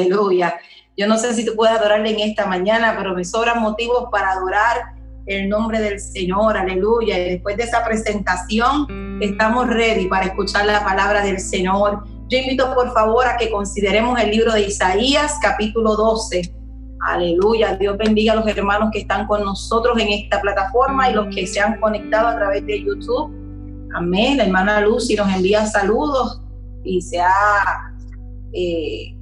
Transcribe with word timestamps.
Aleluya. 0.00 0.60
Yo 0.96 1.08
no 1.08 1.18
sé 1.18 1.34
si 1.34 1.44
tú 1.44 1.56
puedes 1.56 1.76
adorarle 1.76 2.10
en 2.10 2.20
esta 2.20 2.46
mañana, 2.46 2.94
pero 2.96 3.16
me 3.16 3.24
sobran 3.24 3.60
motivos 3.60 4.04
para 4.12 4.30
adorar 4.30 4.94
el 5.26 5.48
nombre 5.48 5.80
del 5.80 5.98
Señor. 5.98 6.56
Aleluya. 6.56 7.18
Y 7.18 7.30
después 7.30 7.56
de 7.56 7.64
esa 7.64 7.84
presentación, 7.84 9.18
estamos 9.20 9.66
ready 9.66 10.06
para 10.06 10.26
escuchar 10.26 10.66
la 10.66 10.84
palabra 10.84 11.22
del 11.22 11.40
Señor. 11.40 12.04
Yo 12.28 12.38
invito 12.38 12.72
por 12.76 12.92
favor 12.92 13.26
a 13.26 13.36
que 13.36 13.50
consideremos 13.50 14.20
el 14.20 14.30
libro 14.30 14.52
de 14.52 14.68
Isaías, 14.68 15.36
capítulo 15.42 15.96
12. 15.96 16.54
Aleluya. 17.00 17.74
Dios 17.74 17.98
bendiga 17.98 18.34
a 18.34 18.36
los 18.36 18.46
hermanos 18.46 18.90
que 18.92 19.00
están 19.00 19.26
con 19.26 19.42
nosotros 19.42 19.98
en 19.98 20.12
esta 20.12 20.40
plataforma 20.40 21.10
y 21.10 21.14
los 21.14 21.34
que 21.34 21.44
se 21.44 21.58
han 21.58 21.80
conectado 21.80 22.28
a 22.28 22.36
través 22.36 22.64
de 22.66 22.84
YouTube. 22.84 23.34
Amén. 23.96 24.36
La 24.36 24.44
hermana 24.44 24.80
Lucy 24.80 25.16
nos 25.16 25.28
envía 25.34 25.66
saludos 25.66 26.40
y 26.84 27.02
se 27.02 27.20
ha, 27.20 27.92
eh, 28.52 29.17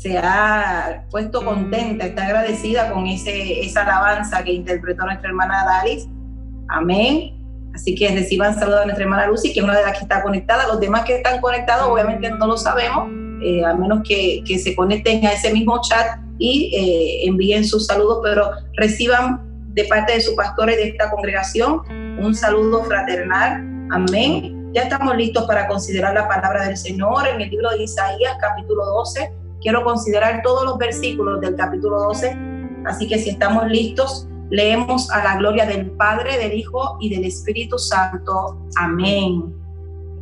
se 0.00 0.16
ha 0.16 1.04
puesto 1.10 1.44
contenta, 1.44 2.06
está 2.06 2.24
agradecida 2.24 2.90
con 2.90 3.06
ese, 3.06 3.60
esa 3.60 3.82
alabanza 3.82 4.42
que 4.42 4.52
interpretó 4.52 5.04
nuestra 5.04 5.28
hermana 5.28 5.62
Dalis. 5.62 6.08
Amén. 6.68 7.34
Así 7.74 7.94
que 7.94 8.08
reciban 8.08 8.58
saludos 8.58 8.80
a 8.80 8.84
nuestra 8.84 9.04
hermana 9.04 9.26
Lucy, 9.26 9.52
que 9.52 9.60
es 9.60 9.64
una 9.64 9.76
de 9.76 9.82
las 9.82 9.98
que 9.98 10.04
está 10.04 10.22
conectada. 10.22 10.66
Los 10.68 10.80
demás 10.80 11.04
que 11.04 11.16
están 11.16 11.42
conectados, 11.42 11.86
obviamente 11.86 12.30
no 12.30 12.46
lo 12.46 12.56
sabemos, 12.56 13.10
eh, 13.42 13.62
a 13.62 13.74
menos 13.74 14.00
que, 14.08 14.42
que, 14.46 14.58
se 14.58 14.74
conecten 14.74 15.26
a 15.26 15.32
ese 15.32 15.52
mismo 15.52 15.78
chat 15.82 16.18
y 16.38 16.74
eh, 16.74 17.28
envíen 17.28 17.62
sus 17.66 17.86
saludos, 17.86 18.20
pero 18.22 18.52
reciban 18.76 19.42
de 19.74 19.84
parte 19.84 20.14
de 20.14 20.22
su 20.22 20.34
pastor 20.34 20.70
y 20.70 20.76
de 20.76 20.88
esta 20.88 21.10
congregación 21.10 21.82
un 22.18 22.34
saludo 22.34 22.84
fraternal. 22.84 23.88
Amén. 23.90 24.72
Ya 24.72 24.84
estamos 24.84 25.14
listos 25.18 25.44
para 25.46 25.68
considerar 25.68 26.14
la 26.14 26.26
palabra 26.26 26.64
del 26.64 26.78
Señor 26.78 27.28
en 27.28 27.42
el 27.42 27.50
libro 27.50 27.68
de 27.68 27.82
Isaías, 27.82 28.32
capítulo 28.40 28.82
12. 28.86 29.39
Quiero 29.60 29.84
considerar 29.84 30.42
todos 30.42 30.64
los 30.64 30.78
versículos 30.78 31.40
del 31.40 31.56
capítulo 31.56 32.00
12. 32.00 32.36
Así 32.86 33.06
que 33.06 33.18
si 33.18 33.30
estamos 33.30 33.66
listos, 33.68 34.26
leemos 34.50 35.10
a 35.10 35.22
la 35.22 35.36
gloria 35.36 35.66
del 35.66 35.90
Padre, 35.92 36.38
del 36.38 36.54
Hijo 36.54 36.96
y 37.00 37.10
del 37.10 37.24
Espíritu 37.24 37.78
Santo. 37.78 38.58
Amén. 38.76 39.54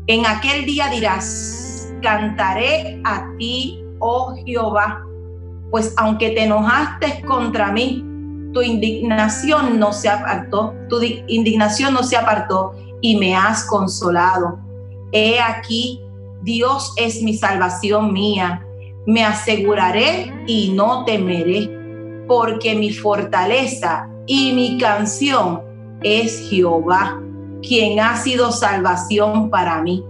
En 0.07 0.27
aquel 0.27 0.65
día 0.65 0.89
dirás, 0.89 1.93
cantaré 2.03 3.01
a 3.05 3.27
ti, 3.39 3.85
oh 3.99 4.35
Jehová, 4.45 5.05
pues 5.71 5.95
aunque 5.97 6.31
te 6.31 6.45
enojaste 6.45 7.23
contra 7.27 7.73
mí, 7.73 8.05
tu 8.53 8.63
indignación 8.63 9.79
no 9.79 9.93
se 9.93 10.09
apartó, 10.09 10.75
tu 10.89 11.01
indignación 11.03 11.93
no 11.93 12.03
se 12.03 12.17
apartó 12.17 12.75
y 13.01 13.17
me 13.17 13.37
has 13.37 13.65
consolado. 13.65 14.59
He 15.13 15.41
aquí, 15.41 16.01
Dios 16.43 16.93
es 16.97 17.23
mi 17.23 17.35
salvación 17.35 18.13
mía. 18.13 18.65
Me 19.09 19.25
aseguraré 19.25 20.31
y 20.47 20.75
no 20.75 21.07
temeré, 21.07 21.71
porque 22.29 22.75
mi 22.75 22.93
fortaleza 22.93 24.07
y 24.27 24.53
mi 24.53 24.77
canción 24.77 25.63
es 26.03 26.47
Jehová, 26.51 27.19
quien 27.63 28.01
ha 28.01 28.19
sido 28.19 28.53
salvación 28.53 29.49
para 29.49 29.81
mí. 29.81 30.05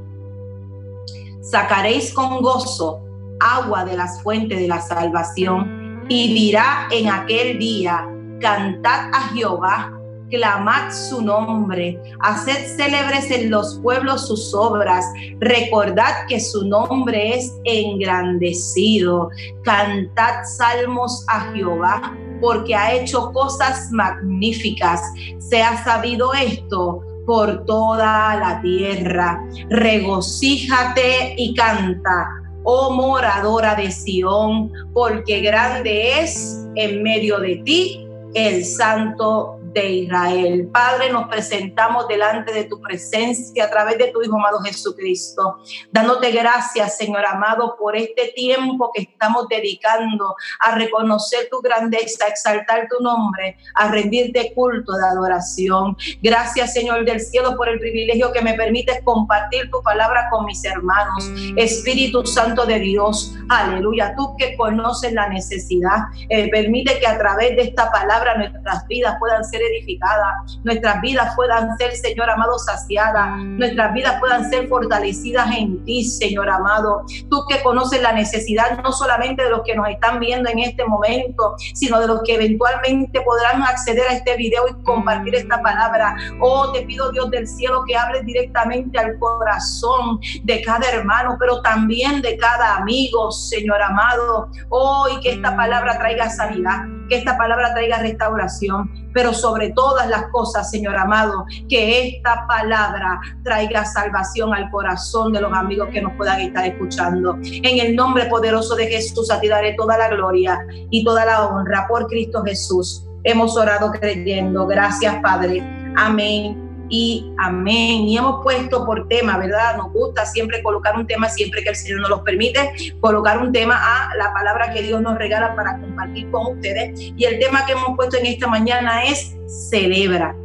Sacaréis 1.41 2.13
con 2.13 2.43
gozo 2.43 3.01
agua 3.39 3.85
de 3.85 3.97
las 3.97 4.21
fuentes 4.21 4.59
de 4.59 4.67
la 4.67 4.81
salvación 4.81 6.05
y 6.09 6.35
dirá 6.35 6.89
en 6.91 7.09
aquel 7.09 7.57
día, 7.57 8.05
cantad 8.41 9.11
a 9.13 9.29
Jehová, 9.33 9.97
clamad 10.31 10.93
su 10.93 11.23
nombre, 11.23 12.01
haced 12.21 12.77
célebres 12.77 13.31
en 13.31 13.51
los 13.51 13.79
pueblos 13.83 14.29
sus 14.29 14.55
obras, 14.55 15.05
recordad 15.41 16.27
que 16.29 16.41
su 16.41 16.67
nombre 16.67 17.37
es 17.37 17.55
engrandecido, 17.65 19.31
cantad 19.63 20.45
salmos 20.45 21.25
a 21.29 21.53
Jehová, 21.53 22.17
porque 22.41 22.75
ha 22.75 22.93
hecho 22.93 23.33
cosas 23.33 23.91
magníficas, 23.91 25.01
se 25.39 25.63
ha 25.63 25.83
sabido 25.83 26.33
esto 26.35 27.03
por 27.27 27.65
toda 27.67 28.37
la 28.37 28.61
tierra, 28.63 29.45
regocíjate 29.69 31.35
y 31.37 31.55
canta. 31.55 32.27
Oh 32.65 32.91
moradora 32.91 33.75
de 33.75 33.91
Sión, 33.91 34.71
porque 34.93 35.41
grande 35.41 36.21
es 36.21 36.67
en 36.75 37.03
medio 37.03 37.39
de 37.39 37.57
ti 37.65 38.07
el 38.35 38.65
Santo 38.65 39.58
de 39.73 39.91
Israel. 39.91 40.69
Padre, 40.73 41.11
nos 41.11 41.29
presentamos 41.29 42.09
delante 42.09 42.53
de 42.53 42.65
tu 42.65 42.81
presencia 42.81 43.65
a 43.65 43.71
través 43.71 43.99
de 43.99 44.09
tu 44.09 44.23
Hijo 44.23 44.37
amado 44.37 44.61
Jesucristo, 44.61 45.59
dándote 45.91 46.31
gracias, 46.31 46.97
Señor 46.97 47.25
amado, 47.27 47.77
por 47.79 47.97
este 47.97 48.33
tiempo 48.35 48.91
que 48.95 49.03
estamos 49.03 49.49
dedicando 49.49 50.35
a 50.61 50.75
reconocer 50.75 51.49
tu 51.51 51.61
grandeza, 51.61 52.25
a 52.25 52.29
exaltar 52.29 52.89
tu 52.89 53.03
nombre, 53.03 53.57
a 53.75 53.91
rendirte 53.91 54.53
culto 54.55 54.93
de 54.93 55.07
adoración. 55.07 55.97
Gracias, 56.23 56.73
Señor 56.73 57.05
del 57.05 57.21
cielo, 57.21 57.57
por 57.57 57.69
el 57.69 57.79
privilegio 57.79 58.33
que 58.33 58.43
me 58.43 58.55
permites 58.55 59.01
compartir 59.05 59.71
tu 59.71 59.83
palabra 59.83 60.29
con 60.31 60.47
mis 60.47 60.65
hermanos. 60.65 61.31
Espíritu 61.57 62.25
Santo 62.27 62.67
de 62.67 62.79
Dios, 62.79 63.35
aleluya, 63.49 64.15
tú 64.17 64.35
que 64.37 64.57
conoces 64.57 65.13
la 65.13 65.29
necesidad, 65.29 65.99
eh, 66.29 66.49
permite 66.51 66.99
que 66.99 67.07
a 67.07 67.19
través 67.19 67.57
de 67.57 67.63
esta 67.63 67.91
palabra 67.91 68.37
nuestras 68.37 68.87
vidas 68.87 69.17
puedan 69.19 69.45
ser 69.45 69.63
edificadas, 69.69 70.61
nuestras 70.65 71.01
vidas 71.01 71.35
puedan 71.37 71.77
ser, 71.79 71.95
Señor 71.97 72.31
amado, 72.31 72.59
saciadas, 72.59 73.39
nuestras 73.39 73.93
vidas 73.93 74.19
puedan 74.21 74.49
ser 74.51 74.69
fortalecidas 74.69 75.51
en 75.57 75.85
ti, 75.85 76.05
Señor 76.05 76.49
amado. 76.49 77.05
Tú 77.31 77.45
que 77.49 77.63
conoces 77.63 78.03
la 78.03 78.13
necesidad 78.13 78.83
no 78.83 78.93
solamente 78.93 79.45
de 79.45 79.51
los 79.51 79.63
que 79.63 79.75
nos 79.75 79.89
están 79.89 80.21
viendo 80.21 80.49
en 80.51 80.59
este 80.61 80.85
momento, 80.85 81.55
sino 81.75 82.01
de 82.01 82.07
los 82.07 82.23
que 82.23 82.35
eventualmente 82.35 83.21
podrán 83.23 83.63
acceder 83.63 84.09
a 84.09 84.15
este 84.15 84.37
video 84.37 84.65
y 84.69 84.83
compartir 84.83 85.35
esta 85.35 85.61
palabra. 85.63 86.17
Oh, 86.41 86.73
te 86.73 86.83
pido 86.83 87.11
Dios 87.13 87.31
del 87.31 87.47
cielo 87.47 87.85
que 87.87 87.97
hables 87.97 88.25
directamente 88.25 88.99
al 88.99 89.19
corazón 89.19 90.21
de 90.45 90.63
cada 90.63 90.89
hermano, 90.89 91.37
pero 91.39 91.61
también 91.63 92.23
de 92.23 92.37
cada 92.37 92.77
amigo, 92.77 93.31
Señor 93.31 93.83
amado. 93.83 94.49
Oh, 94.69 95.07
y 95.09 95.21
que 95.21 95.33
esta 95.33 95.57
palabra 95.57 95.99
traiga 95.99 96.31
sanidad, 96.31 96.87
que 97.09 97.17
esta 97.17 97.37
palabra 97.37 97.73
traiga 97.75 97.99
restauración, 97.99 99.11
pero 99.13 99.33
sobre 99.33 99.71
todas 99.71 100.09
las 100.09 100.27
cosas, 100.29 100.71
Señor 100.71 100.97
amado, 100.97 101.45
que 101.69 102.09
esta 102.09 102.47
palabra 102.47 103.21
traiga 103.43 103.85
salvación 103.85 104.55
al 104.55 104.71
corazón 104.71 105.33
de 105.33 105.41
los 105.41 105.53
amigos 105.53 105.89
que 105.93 106.03
nos 106.03 106.13
puedan 106.15 106.41
estar 106.41 106.67
escuchando. 106.67 107.39
En 107.43 107.79
el 107.79 107.97
nombre 107.97 108.27
poderoso 108.27 108.77
de 108.77 108.87
Jesús, 108.87 109.31
a 109.31 109.41
ti 109.41 109.49
daré 109.49 109.75
toda 109.75 109.99
la 109.99 110.09
gloria 110.09 110.59
y 110.91 111.05
toda 111.05 111.25
la 111.25 111.47
honra 111.47 111.87
por 111.89 112.07
Cristo 112.07 112.43
Jesús. 112.45 113.05
Hemos 113.25 113.57
orado 113.57 113.91
creyendo. 113.91 114.67
Gracias, 114.67 115.17
Padre. 115.23 115.63
Amén 115.97 116.68
y 116.89 117.33
amén. 117.39 118.03
Y 118.03 118.17
hemos 118.17 118.43
puesto 118.43 118.85
por 118.85 119.09
tema, 119.09 119.39
¿verdad? 119.39 119.77
Nos 119.77 119.93
gusta 119.93 120.27
siempre 120.27 120.63
colocar 120.63 120.97
un 120.97 121.07
tema, 121.07 121.29
siempre 121.29 121.63
que 121.63 121.71
el 121.71 121.77
Señor 121.77 122.01
nos 122.01 122.11
lo 122.11 122.25
permite, 122.25 122.73
colocar 123.01 123.39
un 123.39 123.53
tema 123.53 123.77
a 123.77 124.15
la 124.17 124.33
palabra 124.33 124.73
que 124.73 124.83
Dios 124.83 125.01
nos 125.01 125.17
regala 125.19 125.55
para 125.55 125.79
compartir 125.79 126.31
con 126.31 126.57
ustedes. 126.57 127.13
Y 127.17 127.25
el 127.25 127.39
tema 127.39 127.65
que 127.67 127.73
hemos 127.73 127.97
puesto 127.97 128.17
en 128.17 128.27
esta 128.27 128.47
mañana 128.47 129.05
es 129.05 129.37
celebra. 129.71 130.37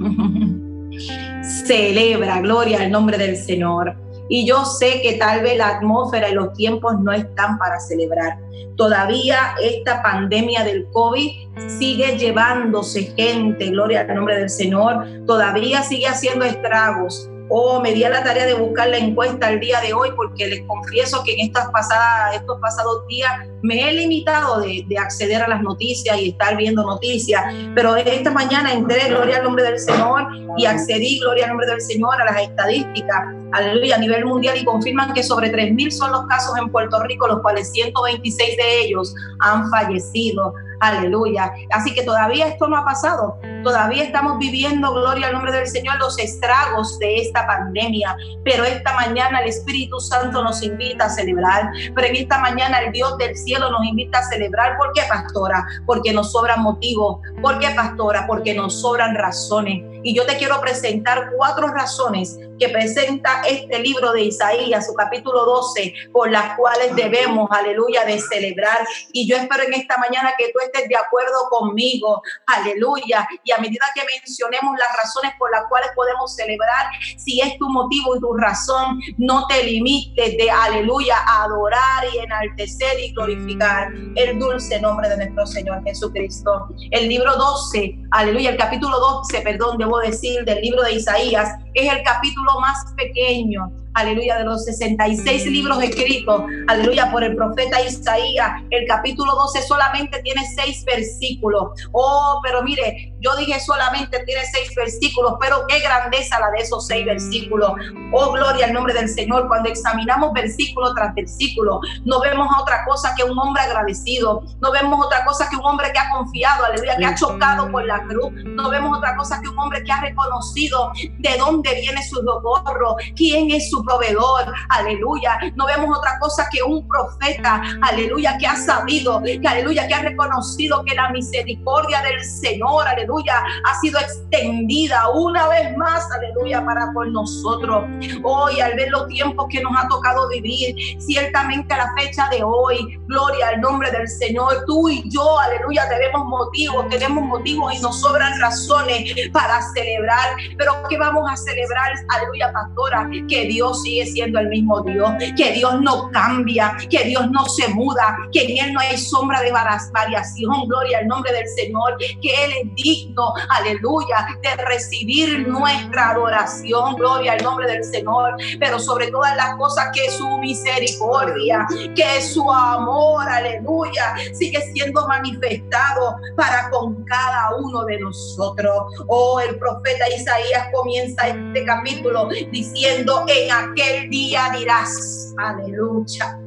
celebra, 1.66 2.40
gloria 2.40 2.80
al 2.80 2.90
nombre 2.90 3.18
del 3.18 3.36
Señor. 3.36 4.01
Y 4.28 4.46
yo 4.46 4.64
sé 4.64 5.00
que 5.02 5.14
tal 5.14 5.42
vez 5.42 5.58
la 5.58 5.76
atmósfera 5.76 6.28
y 6.28 6.34
los 6.34 6.52
tiempos 6.54 6.98
no 7.00 7.12
están 7.12 7.58
para 7.58 7.78
celebrar. 7.80 8.38
Todavía 8.76 9.54
esta 9.62 10.02
pandemia 10.02 10.64
del 10.64 10.86
COVID 10.92 11.30
sigue 11.78 12.16
llevándose 12.16 13.12
gente, 13.16 13.66
gloria 13.66 14.00
al 14.00 14.14
nombre 14.14 14.38
del 14.38 14.50
Señor, 14.50 15.06
todavía 15.26 15.82
sigue 15.82 16.06
haciendo 16.06 16.44
estragos. 16.44 17.28
O 17.54 17.80
me 17.80 17.92
di 17.92 18.02
a 18.02 18.08
la 18.08 18.24
tarea 18.24 18.46
de 18.46 18.54
buscar 18.54 18.88
la 18.88 18.96
encuesta 18.96 19.50
el 19.50 19.60
día 19.60 19.78
de 19.82 19.92
hoy 19.92 20.08
porque 20.16 20.46
les 20.46 20.62
confieso 20.62 21.22
que 21.22 21.34
en 21.34 21.40
estas 21.48 21.68
pasadas, 21.70 22.36
estos 22.36 22.58
pasados 22.60 23.06
días 23.08 23.30
me 23.60 23.90
he 23.90 23.92
limitado 23.92 24.60
de, 24.60 24.86
de, 24.88 24.96
acceder 24.96 25.42
a 25.42 25.48
las 25.48 25.60
noticias 25.60 26.18
y 26.18 26.30
estar 26.30 26.56
viendo 26.56 26.82
noticias, 26.82 27.44
pero 27.74 27.94
esta 27.96 28.30
mañana 28.30 28.72
entré, 28.72 29.08
gloria 29.10 29.36
al 29.36 29.44
nombre 29.44 29.64
del 29.64 29.78
Señor, 29.78 30.28
y 30.56 30.64
accedí, 30.64 31.18
gloria 31.18 31.44
al 31.44 31.50
nombre 31.50 31.66
del 31.66 31.82
Señor, 31.82 32.22
a 32.22 32.24
las 32.24 32.42
estadísticas, 32.42 33.41
aleluya, 33.52 33.96
a 33.96 33.98
nivel 33.98 34.24
mundial 34.24 34.56
y 34.56 34.64
confirman 34.64 35.12
que 35.12 35.22
sobre 35.22 35.52
3.000 35.52 35.90
son 35.90 36.12
los 36.12 36.26
casos 36.26 36.56
en 36.58 36.70
Puerto 36.70 37.02
Rico, 37.02 37.28
los 37.28 37.40
cuales 37.40 37.70
126 37.72 38.56
de 38.56 38.80
ellos 38.80 39.14
han 39.40 39.70
fallecido. 39.70 40.54
Aleluya. 40.82 41.52
Así 41.70 41.94
que 41.94 42.02
todavía 42.02 42.48
esto 42.48 42.66
no 42.66 42.76
ha 42.76 42.84
pasado. 42.84 43.38
Todavía 43.62 44.02
estamos 44.02 44.36
viviendo, 44.40 44.92
gloria 44.92 45.28
al 45.28 45.34
nombre 45.34 45.52
del 45.52 45.68
Señor, 45.68 45.96
los 46.00 46.18
estragos 46.18 46.98
de 46.98 47.18
esta 47.18 47.46
pandemia. 47.46 48.16
Pero 48.44 48.64
esta 48.64 48.92
mañana 48.94 49.38
el 49.42 49.48
Espíritu 49.48 50.00
Santo 50.00 50.42
nos 50.42 50.60
invita 50.60 51.04
a 51.04 51.08
celebrar. 51.08 51.70
Pero 51.94 52.08
en 52.08 52.16
esta 52.16 52.40
mañana 52.40 52.80
el 52.80 52.90
Dios 52.90 53.16
del 53.18 53.36
cielo 53.36 53.70
nos 53.70 53.84
invita 53.84 54.18
a 54.18 54.22
celebrar. 54.24 54.76
¿Por 54.76 54.92
qué, 54.92 55.02
pastora? 55.08 55.64
Porque 55.86 56.12
nos 56.12 56.32
sobran 56.32 56.62
motivos. 56.62 57.20
¿Por 57.40 57.60
qué, 57.60 57.70
pastora? 57.70 58.26
Porque 58.26 58.52
nos 58.52 58.80
sobran 58.80 59.14
razones 59.14 59.91
Y 60.02 60.14
yo 60.14 60.26
te 60.26 60.36
quiero 60.36 60.60
presentar 60.60 61.30
cuatro 61.36 61.68
razones 61.68 62.38
que 62.58 62.68
presenta 62.68 63.42
este 63.42 63.78
libro 63.80 64.12
de 64.12 64.22
Isaías, 64.22 64.86
su 64.86 64.94
capítulo 64.94 65.44
12, 65.44 65.94
por 66.12 66.30
las 66.30 66.56
cuales 66.56 66.94
debemos, 66.94 67.48
aleluya, 67.50 68.04
de 68.04 68.20
celebrar. 68.20 68.78
Y 69.12 69.28
yo 69.28 69.36
espero 69.36 69.64
en 69.64 69.74
esta 69.74 69.96
mañana 69.98 70.32
que 70.38 70.52
tú 70.52 70.60
estés 70.60 70.88
de 70.88 70.96
acuerdo 70.96 71.48
conmigo, 71.50 72.22
aleluya. 72.46 73.26
Y 73.42 73.50
a 73.50 73.58
medida 73.58 73.86
que 73.94 74.02
mencionemos 74.16 74.76
las 74.78 74.96
razones 74.96 75.32
por 75.38 75.50
las 75.50 75.64
cuales 75.68 75.90
podemos 75.94 76.34
celebrar, 76.34 76.86
si 77.16 77.40
es 77.40 77.56
tu 77.58 77.68
motivo 77.68 78.16
y 78.16 78.20
tu 78.20 78.32
razón, 78.34 79.00
no 79.18 79.46
te 79.48 79.64
limites 79.64 80.36
de, 80.36 80.50
aleluya, 80.50 81.16
adorar 81.26 82.04
y 82.14 82.18
enaltecer 82.18 82.98
y 83.00 83.12
glorificar 83.12 83.88
el 84.14 84.38
dulce 84.38 84.80
nombre 84.80 85.08
de 85.08 85.16
nuestro 85.16 85.46
Señor 85.46 85.82
Jesucristo. 85.84 86.68
El 86.90 87.08
libro 87.08 87.34
12, 87.34 87.98
aleluya, 88.12 88.50
el 88.50 88.56
capítulo 88.56 88.98
12, 88.98 89.40
perdón, 89.40 89.78
decir, 89.98 90.44
del 90.44 90.60
libro 90.60 90.82
de 90.82 90.92
Isaías, 90.92 91.48
es 91.74 91.92
el 91.92 92.02
capítulo 92.02 92.60
más 92.60 92.92
pequeño 92.96 93.81
aleluya, 93.94 94.38
de 94.38 94.44
los 94.44 94.64
66 94.64 95.46
libros 95.46 95.82
escritos, 95.82 96.42
aleluya, 96.68 97.10
por 97.10 97.24
el 97.24 97.36
profeta 97.36 97.80
Isaías, 97.80 98.62
el 98.70 98.86
capítulo 98.86 99.32
12 99.34 99.62
solamente 99.62 100.20
tiene 100.22 100.42
seis 100.54 100.84
versículos. 100.84 101.70
Oh, 101.92 102.40
pero 102.42 102.62
mire, 102.62 103.12
yo 103.20 103.36
dije 103.36 103.58
solamente 103.60 104.22
tiene 104.24 104.42
seis 104.50 104.74
versículos, 104.74 105.34
pero 105.40 105.64
qué 105.68 105.80
grandeza 105.80 106.40
la 106.40 106.50
de 106.50 106.58
esos 106.58 106.86
seis 106.86 107.04
versículos. 107.04 107.72
Oh, 108.12 108.32
gloria 108.32 108.66
al 108.66 108.72
nombre 108.72 108.94
del 108.94 109.08
Señor. 109.08 109.48
Cuando 109.48 109.68
examinamos 109.68 110.32
versículo 110.32 110.94
tras 110.94 111.14
versículo, 111.14 111.80
no 112.04 112.20
vemos 112.20 112.48
otra 112.60 112.84
cosa 112.84 113.14
que 113.16 113.24
un 113.24 113.38
hombre 113.38 113.62
agradecido, 113.62 114.42
no 114.60 114.72
vemos 114.72 115.04
otra 115.04 115.24
cosa 115.24 115.48
que 115.48 115.56
un 115.56 115.64
hombre 115.64 115.92
que 115.92 115.98
ha 115.98 116.10
confiado, 116.10 116.64
aleluya, 116.64 116.96
que 116.96 117.04
ha 117.04 117.14
chocado 117.14 117.70
por 117.70 117.84
la 117.84 118.02
cruz, 118.06 118.32
no 118.44 118.70
vemos 118.70 118.96
otra 118.96 119.16
cosa 119.16 119.40
que 119.40 119.48
un 119.48 119.58
hombre 119.58 119.82
que 119.84 119.92
ha 119.92 120.00
reconocido 120.00 120.92
de 121.18 121.36
dónde 121.38 121.74
viene 121.80 122.02
su 122.02 122.16
socorro, 122.16 122.96
quién 123.16 123.50
es 123.50 123.70
su 123.70 123.81
proveedor, 123.84 124.52
aleluya. 124.68 125.38
No 125.56 125.66
vemos 125.66 125.98
otra 125.98 126.18
cosa 126.20 126.46
que 126.50 126.62
un 126.62 126.86
profeta, 126.86 127.62
aleluya, 127.82 128.36
que 128.38 128.46
ha 128.46 128.56
sabido, 128.56 129.22
que 129.22 129.46
aleluya, 129.46 129.86
que 129.86 129.94
ha 129.94 130.02
reconocido 130.02 130.84
que 130.84 130.94
la 130.94 131.10
misericordia 131.10 132.02
del 132.02 132.22
Señor, 132.24 132.86
aleluya, 132.86 133.42
ha 133.64 133.80
sido 133.80 133.98
extendida 134.00 135.08
una 135.10 135.48
vez 135.48 135.76
más, 135.76 136.06
aleluya, 136.12 136.64
para 136.64 136.92
con 136.92 137.12
nosotros. 137.12 137.84
Hoy, 138.22 138.60
al 138.60 138.74
ver 138.74 138.90
los 138.90 139.06
tiempos 139.08 139.46
que 139.50 139.62
nos 139.62 139.72
ha 139.76 139.88
tocado 139.88 140.28
vivir, 140.28 140.74
ciertamente 141.00 141.72
a 141.74 141.78
la 141.78 141.94
fecha 141.96 142.28
de 142.30 142.42
hoy, 142.42 143.00
gloria 143.06 143.48
al 143.48 143.60
nombre 143.60 143.90
del 143.90 144.08
Señor, 144.08 144.64
tú 144.66 144.88
y 144.88 145.02
yo, 145.08 145.38
aleluya, 145.38 145.88
tenemos 145.88 146.24
motivos, 146.26 146.88
tenemos 146.88 147.24
motivos 147.24 147.74
y 147.74 147.80
nos 147.80 148.00
sobran 148.00 148.38
razones 148.40 149.14
para 149.32 149.60
celebrar. 149.74 150.30
Pero 150.58 150.74
¿qué 150.88 150.98
vamos 150.98 151.30
a 151.30 151.36
celebrar, 151.36 151.92
aleluya, 152.08 152.52
pastora? 152.52 153.08
Que 153.28 153.46
Dios 153.46 153.71
sigue 153.74 154.06
siendo 154.06 154.38
el 154.38 154.48
mismo 154.48 154.80
Dios, 154.82 155.10
que 155.36 155.52
Dios 155.52 155.80
no 155.80 156.10
cambia, 156.10 156.76
que 156.90 157.04
Dios 157.04 157.30
no 157.30 157.44
se 157.46 157.68
muda, 157.68 158.16
que 158.32 158.44
en 158.44 158.66
Él 158.66 158.72
no 158.72 158.80
hay 158.80 158.96
sombra 158.96 159.40
de 159.40 159.52
variación, 159.52 160.66
gloria 160.66 160.98
al 160.98 161.08
nombre 161.08 161.32
del 161.32 161.48
Señor, 161.48 161.96
que 161.98 162.44
Él 162.44 162.52
es 162.62 162.74
digno, 162.74 163.32
aleluya, 163.48 164.26
de 164.42 164.64
recibir 164.64 165.46
nuestra 165.48 166.10
adoración, 166.10 166.94
gloria 166.96 167.32
al 167.32 167.42
nombre 167.42 167.70
del 167.70 167.84
Señor, 167.84 168.36
pero 168.58 168.78
sobre 168.78 169.10
todas 169.10 169.36
las 169.36 169.56
cosas 169.56 169.88
que 169.94 170.10
su 170.10 170.38
misericordia, 170.38 171.66
que 171.94 172.22
su 172.22 172.50
amor, 172.50 173.28
aleluya, 173.28 174.14
sigue 174.32 174.60
siendo 174.72 175.06
manifestado 175.08 176.16
para 176.36 176.70
con 176.70 177.04
cada 177.04 177.56
uno 177.56 177.84
de 177.84 178.00
nosotros. 178.00 178.94
Oh, 179.08 179.40
el 179.40 179.58
profeta 179.58 180.08
Isaías 180.14 180.68
comienza 180.72 181.28
este 181.28 181.64
capítulo 181.64 182.28
diciendo 182.50 183.24
en 183.28 183.50
aquel 183.62 184.10
día 184.10 184.50
dirás, 184.56 185.34
aleluya. 185.38 186.38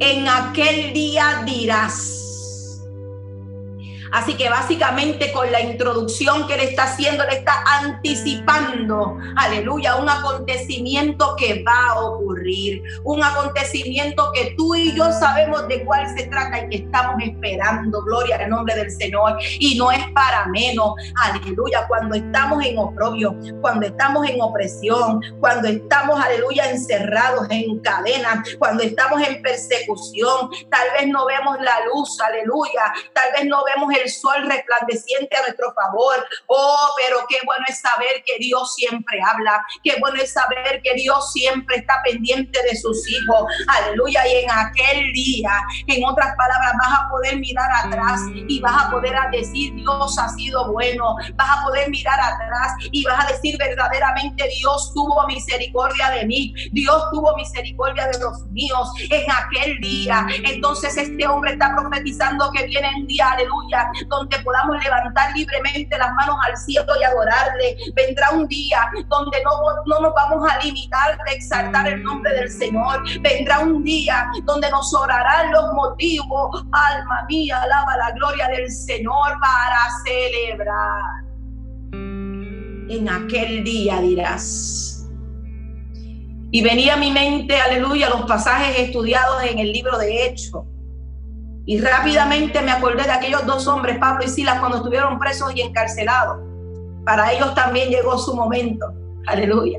En 0.00 0.28
aquel 0.28 0.92
día 0.92 1.42
dirás, 1.44 2.27
Así 4.12 4.34
que 4.34 4.48
básicamente 4.48 5.32
con 5.32 5.50
la 5.50 5.60
introducción 5.60 6.46
que 6.46 6.56
le 6.56 6.64
está 6.64 6.84
haciendo, 6.84 7.24
le 7.24 7.36
está 7.36 7.62
anticipando, 7.80 9.18
aleluya, 9.36 9.96
un 9.96 10.08
acontecimiento 10.08 11.34
que 11.36 11.62
va 11.62 11.90
a 11.90 12.00
ocurrir, 12.00 12.82
un 13.04 13.22
acontecimiento 13.22 14.30
que 14.32 14.54
tú 14.56 14.74
y 14.74 14.94
yo 14.94 15.12
sabemos 15.12 15.68
de 15.68 15.84
cuál 15.84 16.08
se 16.16 16.26
trata 16.26 16.60
y 16.60 16.68
que 16.68 16.76
estamos 16.84 17.22
esperando, 17.22 18.02
gloria 18.02 18.36
al 18.36 18.50
nombre 18.50 18.74
del 18.74 18.90
Señor. 18.90 19.38
Y 19.58 19.76
no 19.76 19.90
es 19.92 20.04
para 20.12 20.46
menos, 20.46 20.94
aleluya, 21.22 21.86
cuando 21.88 22.14
estamos 22.14 22.64
en 22.64 22.78
oprobio, 22.78 23.34
cuando 23.60 23.86
estamos 23.86 24.28
en 24.28 24.40
opresión, 24.40 25.20
cuando 25.40 25.68
estamos, 25.68 26.20
aleluya, 26.20 26.70
encerrados 26.70 27.46
en 27.50 27.78
cadenas, 27.80 28.48
cuando 28.58 28.82
estamos 28.82 29.20
en 29.22 29.42
persecución, 29.42 30.50
tal 30.70 30.88
vez 30.98 31.08
no 31.08 31.26
vemos 31.26 31.56
la 31.60 31.74
luz, 31.92 32.20
aleluya, 32.20 32.92
tal 33.12 33.32
vez 33.36 33.46
no 33.46 33.62
vemos 33.64 33.92
el 33.98 34.10
sol 34.10 34.46
resplandeciente 34.46 35.36
a 35.36 35.42
nuestro 35.42 35.72
favor. 35.74 36.26
Oh, 36.46 36.88
pero 36.96 37.18
qué 37.28 37.38
bueno 37.44 37.64
es 37.68 37.80
saber 37.80 38.22
que 38.24 38.38
Dios 38.38 38.74
siempre 38.74 39.20
habla. 39.22 39.64
Qué 39.82 39.96
bueno 40.00 40.20
es 40.22 40.32
saber 40.32 40.80
que 40.82 40.94
Dios 40.94 41.32
siempre 41.32 41.76
está 41.76 42.00
pendiente 42.04 42.58
de 42.62 42.76
sus 42.76 43.08
hijos. 43.08 43.44
Aleluya. 43.68 44.26
Y 44.26 44.44
en 44.44 44.50
aquel 44.50 45.12
día, 45.12 45.52
en 45.86 46.04
otras 46.04 46.34
palabras, 46.36 46.72
vas 46.80 47.00
a 47.00 47.08
poder 47.10 47.36
mirar 47.38 47.70
atrás 47.84 48.20
y 48.48 48.60
vas 48.60 48.86
a 48.86 48.90
poder 48.90 49.14
decir, 49.30 49.74
Dios 49.74 50.18
ha 50.18 50.28
sido 50.30 50.72
bueno. 50.72 51.16
Vas 51.34 51.58
a 51.58 51.64
poder 51.64 51.90
mirar 51.90 52.18
atrás 52.20 52.72
y 52.90 53.04
vas 53.04 53.24
a 53.24 53.32
decir 53.32 53.56
verdaderamente, 53.58 54.48
Dios 54.58 54.92
tuvo 54.94 55.26
misericordia 55.26 56.10
de 56.10 56.26
mí. 56.26 56.54
Dios 56.72 57.02
tuvo 57.12 57.36
misericordia 57.36 58.06
de 58.08 58.18
los 58.18 58.44
míos 58.50 58.88
en 59.10 59.24
aquel 59.30 59.78
día. 59.80 60.26
Entonces 60.44 60.96
este 60.96 61.26
hombre 61.26 61.52
está 61.52 61.74
profetizando 61.74 62.50
que 62.52 62.66
viene 62.66 62.90
un 62.96 63.06
día, 63.06 63.30
aleluya, 63.30 63.87
donde 64.08 64.38
podamos 64.40 64.82
levantar 64.82 65.34
libremente 65.34 65.96
las 65.98 66.12
manos 66.14 66.36
al 66.46 66.56
cielo 66.56 66.92
y 67.00 67.04
adorarle. 67.04 67.76
Vendrá 67.94 68.30
un 68.30 68.46
día 68.48 68.78
donde 69.08 69.42
no, 69.42 69.50
no 69.86 70.00
nos 70.00 70.14
vamos 70.14 70.50
a 70.50 70.64
limitar 70.64 71.18
de 71.26 71.34
exaltar 71.34 71.88
el 71.88 72.02
nombre 72.02 72.32
del 72.34 72.50
Señor. 72.50 73.02
Vendrá 73.20 73.60
un 73.60 73.82
día 73.82 74.30
donde 74.44 74.70
nos 74.70 74.92
orarán 74.94 75.52
los 75.52 75.72
motivos. 75.74 76.64
Alma 76.72 77.26
mía, 77.28 77.60
alaba 77.62 77.96
la 77.96 78.10
gloria 78.12 78.48
del 78.48 78.70
Señor 78.70 79.38
para 79.40 79.80
celebrar. 80.04 81.24
En 82.90 83.08
aquel 83.08 83.64
día 83.64 84.00
dirás. 84.00 85.06
Y 86.50 86.62
venía 86.62 86.96
mi 86.96 87.10
mente, 87.10 87.60
aleluya, 87.60 88.08
los 88.08 88.22
pasajes 88.22 88.78
estudiados 88.78 89.42
en 89.42 89.58
el 89.58 89.70
libro 89.70 89.98
de 89.98 90.24
Hechos 90.24 90.64
y 91.68 91.78
rápidamente 91.82 92.62
me 92.62 92.70
acordé 92.70 93.02
de 93.02 93.10
aquellos 93.10 93.44
dos 93.44 93.68
hombres, 93.68 93.98
Pablo 93.98 94.24
y 94.24 94.28
Silas, 94.28 94.58
cuando 94.58 94.78
estuvieron 94.78 95.18
presos 95.18 95.54
y 95.54 95.60
encarcelados. 95.60 96.38
Para 97.04 97.30
ellos 97.30 97.54
también 97.54 97.90
llegó 97.90 98.16
su 98.16 98.34
momento. 98.34 98.86
Aleluya. 99.26 99.78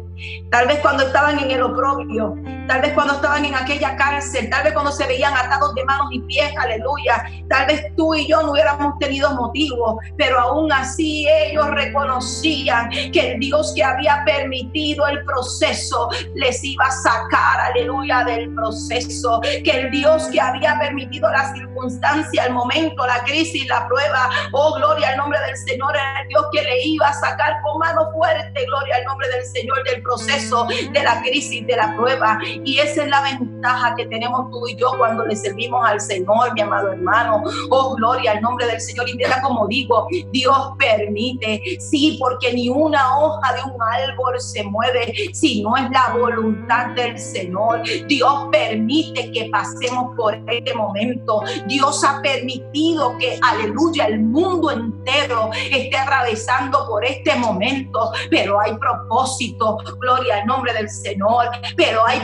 Tal 0.51 0.67
vez 0.67 0.81
cuando 0.81 1.01
estaban 1.01 1.39
en 1.39 1.49
el 1.49 1.63
oprobio, 1.63 2.35
tal 2.69 2.81
vez 2.81 2.93
cuando 2.93 3.15
estaban 3.15 3.43
en 3.43 3.55
aquella 3.55 3.95
cárcel, 3.95 4.47
tal 4.47 4.63
vez 4.63 4.73
cuando 4.73 4.91
se 4.91 5.07
veían 5.07 5.35
atados 5.35 5.73
de 5.73 5.83
manos 5.85 6.07
y 6.11 6.19
pies, 6.19 6.53
aleluya. 6.55 7.25
Tal 7.49 7.65
vez 7.65 7.83
tú 7.95 8.13
y 8.13 8.27
yo 8.27 8.43
no 8.43 8.51
hubiéramos 8.51 8.99
tenido 8.99 9.31
motivo, 9.33 9.99
pero 10.17 10.39
aún 10.39 10.71
así 10.71 11.27
ellos 11.27 11.67
reconocían 11.71 12.89
que 13.11 13.31
el 13.31 13.39
Dios 13.39 13.73
que 13.75 13.83
había 13.83 14.23
permitido 14.23 15.07
el 15.07 15.23
proceso 15.25 16.09
les 16.35 16.63
iba 16.63 16.85
a 16.85 16.91
sacar, 16.91 17.59
aleluya, 17.71 18.23
del 18.23 18.53
proceso. 18.53 19.41
Que 19.41 19.71
el 19.71 19.89
Dios 19.89 20.27
que 20.31 20.39
había 20.39 20.77
permitido 20.77 21.27
la 21.31 21.51
circunstancia, 21.51 22.45
el 22.45 22.53
momento, 22.53 23.07
la 23.07 23.23
crisis, 23.23 23.67
la 23.67 23.87
prueba, 23.87 24.29
oh 24.51 24.75
gloria 24.75 25.09
al 25.09 25.17
nombre 25.17 25.39
del 25.39 25.57
Señor, 25.57 25.95
el 26.21 26.27
Dios 26.27 26.45
que 26.51 26.61
le 26.61 26.83
iba 26.83 27.07
a 27.07 27.13
sacar 27.13 27.59
con 27.63 27.79
mano 27.79 28.11
fuerte, 28.11 28.65
gloria 28.67 28.97
al 28.97 29.05
nombre 29.05 29.27
del 29.29 29.43
Señor, 29.43 29.83
del 29.85 30.03
proceso, 30.03 30.67
de 30.91 31.03
la 31.03 31.19
crisis, 31.23 31.65
de 31.65 31.75
la 31.75 31.95
prueba. 31.95 32.37
Y 32.63 32.79
esa 32.79 33.03
es 33.03 33.09
la 33.09 33.21
ventaja 33.21 33.95
que 33.95 34.05
tenemos 34.05 34.49
tú 34.51 34.67
y 34.67 34.75
yo 34.75 34.91
cuando 34.97 35.25
le 35.25 35.35
servimos 35.35 35.87
al 35.87 35.99
Señor, 35.99 36.53
mi 36.53 36.61
amado 36.61 36.91
hermano. 36.91 37.43
Oh, 37.69 37.95
gloria 37.95 38.31
al 38.31 38.41
nombre 38.41 38.65
del 38.67 38.79
Señor. 38.81 39.09
Y 39.09 39.15
mira 39.15 39.41
como 39.41 39.67
digo, 39.67 40.07
Dios 40.31 40.71
permite, 40.77 41.61
sí, 41.79 42.17
porque 42.19 42.53
ni 42.53 42.69
una 42.69 43.17
hoja 43.17 43.53
de 43.53 43.63
un 43.63 43.81
árbol 43.81 44.39
se 44.39 44.63
mueve 44.63 45.13
si 45.33 45.61
no 45.61 45.75
es 45.77 45.89
la 45.91 46.13
voluntad 46.17 46.87
del 46.95 47.17
Señor. 47.17 47.81
Dios 48.07 48.47
permite 48.51 49.31
que 49.31 49.49
pasemos 49.51 50.15
por 50.15 50.35
este 50.47 50.73
momento. 50.73 51.41
Dios 51.67 52.03
ha 52.03 52.21
permitido 52.21 53.17
que, 53.17 53.39
aleluya, 53.41 54.05
el 54.07 54.19
mundo 54.19 54.71
entero 54.71 55.49
esté 55.71 55.97
atravesando 55.97 56.87
por 56.87 57.05
este 57.05 57.35
momento, 57.35 58.11
pero 58.29 58.59
hay 58.59 58.75
propósito 58.77 59.77
gloria 59.99 60.37
al 60.37 60.45
nombre 60.45 60.73
del 60.73 60.89
Señor, 60.89 61.49
pero 61.75 62.05
hay 62.05 62.19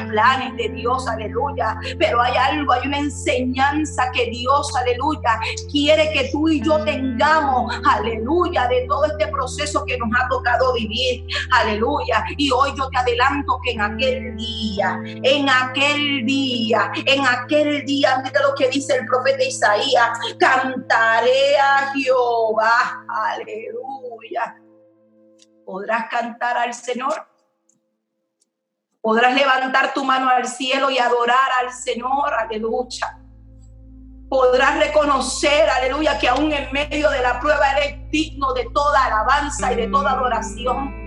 de 0.58 0.70
Dios, 0.70 1.08
aleluya, 1.08 1.78
pero 2.00 2.22
hay 2.22 2.36
algo, 2.36 2.74
hay 2.74 2.88
una 2.88 2.98
enseñanza 2.98 4.10
que 4.12 4.26
Dios, 4.30 4.76
aleluya, 4.76 5.40
quiere 5.72 6.12
que 6.12 6.30
tú 6.32 6.50
y 6.50 6.62
yo 6.62 6.84
tengamos, 6.84 7.74
aleluya, 7.86 8.68
de 8.68 8.86
todo 8.88 9.06
este 9.06 9.28
proceso 9.28 9.86
que 9.86 9.98
nos 9.98 10.10
ha 10.20 10.28
tocado 10.28 10.74
vivir, 10.74 11.26
aleluya, 11.52 12.24
y 12.38 12.50
hoy 12.52 12.72
yo 12.76 12.90
te 12.90 12.98
adelanto 12.98 13.60
que 13.64 13.72
en 13.72 13.82
aquel 13.82 14.36
día, 14.36 15.00
en 15.06 15.50
aquel 15.50 16.26
día, 16.26 16.92
en 17.06 17.26
aquel 17.26 17.86
día, 17.86 18.22
mira 18.24 18.42
lo 18.42 18.56
que 18.56 18.70
dice 18.70 18.96
el 18.96 19.06
profeta 19.06 19.44
Isaías, 19.44 20.18
cantaré 20.40 21.58
a 21.60 21.94
Jehová, 21.94 23.06
aleluya. 23.08 24.56
¿Podrás 25.66 26.10
cantar 26.10 26.58
al 26.58 26.74
Señor? 26.74 27.35
Podrás 29.06 29.36
levantar 29.36 29.94
tu 29.94 30.04
mano 30.04 30.28
al 30.28 30.48
cielo 30.48 30.90
y 30.90 30.98
adorar 30.98 31.38
al 31.62 31.72
Señor, 31.72 32.34
aleluya. 32.34 33.20
Podrás 34.28 34.80
reconocer, 34.80 35.70
aleluya, 35.70 36.18
que 36.18 36.28
aún 36.28 36.52
en 36.52 36.74
medio 36.74 37.12
de 37.12 37.22
la 37.22 37.40
prueba 37.40 37.70
eres 37.74 38.10
digno 38.10 38.52
de 38.54 38.66
toda 38.74 39.06
alabanza 39.06 39.72
y 39.74 39.76
de 39.76 39.88
toda 39.90 40.14
adoración 40.14 41.05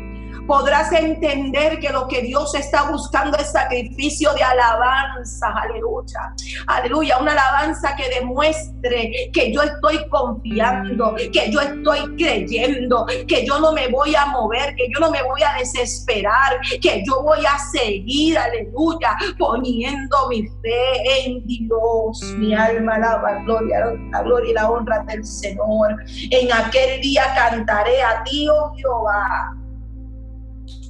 podrás 0.48 0.90
entender 0.92 1.78
que 1.78 1.90
lo 1.90 2.08
que 2.08 2.22
Dios 2.22 2.54
está 2.54 2.90
buscando 2.90 3.36
es 3.36 3.52
sacrificio 3.52 4.32
de 4.32 4.42
alabanza, 4.42 5.48
aleluya. 5.50 6.34
Aleluya, 6.66 7.18
una 7.18 7.32
alabanza 7.32 7.94
que 7.94 8.08
demuestre 8.08 9.30
que 9.32 9.52
yo 9.52 9.62
estoy 9.62 10.08
confiando, 10.08 11.14
que 11.32 11.50
yo 11.52 11.60
estoy 11.60 12.16
creyendo, 12.16 13.04
que 13.28 13.44
yo 13.44 13.60
no 13.60 13.72
me 13.72 13.88
voy 13.88 14.14
a 14.16 14.24
mover, 14.26 14.74
que 14.74 14.88
yo 14.92 15.00
no 15.00 15.10
me 15.10 15.22
voy 15.22 15.42
a 15.42 15.58
desesperar, 15.58 16.58
que 16.80 17.04
yo 17.06 17.22
voy 17.22 17.44
a 17.44 17.58
seguir, 17.70 18.38
aleluya, 18.38 19.16
poniendo 19.38 20.28
mi 20.30 20.44
fe 20.62 21.26
en 21.26 21.46
Dios. 21.46 22.22
Mi 22.38 22.54
alma 22.54 22.94
alaba 22.94 23.34
gloria, 23.44 23.84
la 24.10 24.22
gloria 24.22 24.50
y 24.50 24.54
la 24.54 24.70
honra 24.70 25.04
del 25.08 25.22
Señor. 25.22 25.94
En 26.30 26.50
aquel 26.50 27.02
día 27.02 27.34
cantaré 27.36 28.02
a 28.02 28.24
ti, 28.24 28.48
oh 28.48 28.72
Jehová 28.74 29.57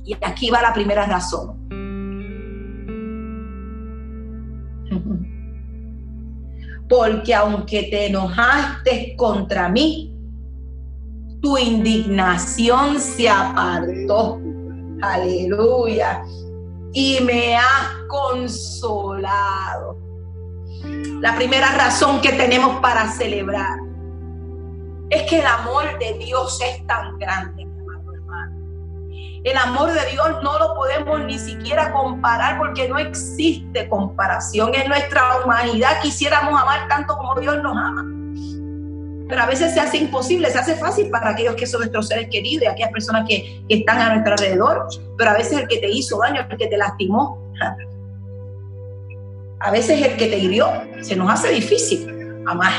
y 0.08 0.16
aquí 0.22 0.48
va 0.48 0.62
la 0.62 0.72
primera 0.72 1.04
razón. 1.04 1.68
Porque 6.88 7.34
aunque 7.34 7.82
te 7.90 8.06
enojaste 8.06 9.14
contra 9.18 9.68
mí, 9.68 10.10
tu 11.42 11.58
indignación 11.58 12.98
se 12.98 13.28
apartó. 13.28 14.40
Aleluya. 15.02 16.22
Y 16.94 17.18
me 17.20 17.56
has 17.56 17.92
consolado. 18.08 19.98
La 21.20 21.36
primera 21.36 21.70
razón 21.72 22.22
que 22.22 22.32
tenemos 22.32 22.80
para 22.80 23.12
celebrar 23.12 23.78
es 25.10 25.22
que 25.24 25.40
el 25.40 25.46
amor 25.46 25.98
de 25.98 26.14
Dios 26.24 26.58
es 26.62 26.86
tan 26.86 27.18
grande 27.18 27.67
el 29.50 29.56
amor 29.56 29.92
de 29.92 30.04
Dios 30.10 30.28
no 30.42 30.58
lo 30.58 30.74
podemos 30.74 31.20
ni 31.20 31.38
siquiera 31.38 31.92
comparar 31.92 32.58
porque 32.58 32.88
no 32.88 32.98
existe 32.98 33.88
comparación. 33.88 34.74
En 34.74 34.88
nuestra 34.88 35.42
humanidad 35.42 36.00
quisiéramos 36.02 36.60
amar 36.60 36.88
tanto 36.88 37.16
como 37.16 37.38
Dios 37.40 37.62
nos 37.62 37.76
ama. 37.76 38.04
Pero 39.28 39.42
a 39.42 39.46
veces 39.46 39.74
se 39.74 39.80
hace 39.80 39.98
imposible, 39.98 40.50
se 40.50 40.58
hace 40.58 40.74
fácil 40.74 41.10
para 41.10 41.30
aquellos 41.30 41.54
que 41.54 41.66
son 41.66 41.80
nuestros 41.80 42.08
seres 42.08 42.28
queridos 42.30 42.64
y 42.64 42.66
aquellas 42.66 42.92
personas 42.92 43.28
que, 43.28 43.62
están 43.68 44.00
a 44.00 44.14
nuestro 44.14 44.32
alrededor. 44.32 44.88
Pero 45.16 45.30
a 45.30 45.34
veces 45.34 45.58
el 45.58 45.68
que 45.68 45.78
te 45.78 45.88
hizo 45.88 46.18
daño, 46.18 46.46
el 46.48 46.56
que 46.56 46.66
te 46.66 46.76
lastimó, 46.76 47.38
a 49.60 49.70
veces 49.70 50.02
el 50.02 50.16
que 50.16 50.26
te 50.26 50.38
hirió, 50.38 50.68
se 51.02 51.16
nos 51.16 51.30
hace 51.30 51.50
difícil 51.50 52.42
amar. 52.46 52.72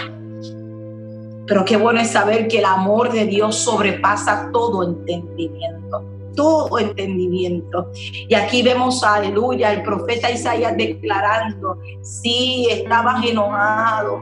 Pero 1.45 1.65
qué 1.65 1.77
bueno 1.77 1.99
es 1.99 2.11
saber 2.11 2.47
que 2.47 2.59
el 2.59 2.65
amor 2.65 3.11
de 3.11 3.25
Dios 3.25 3.55
sobrepasa 3.55 4.49
todo 4.51 4.83
entendimiento 4.83 6.18
todo 6.39 6.79
entendimiento. 6.79 7.91
Y 7.93 8.33
aquí 8.33 8.63
vemos, 8.63 9.03
aleluya, 9.03 9.73
el 9.73 9.83
profeta 9.83 10.31
Isaías 10.31 10.73
declarando, 10.77 11.77
sí, 12.01 12.65
estabas 12.71 13.25
enojado, 13.25 14.21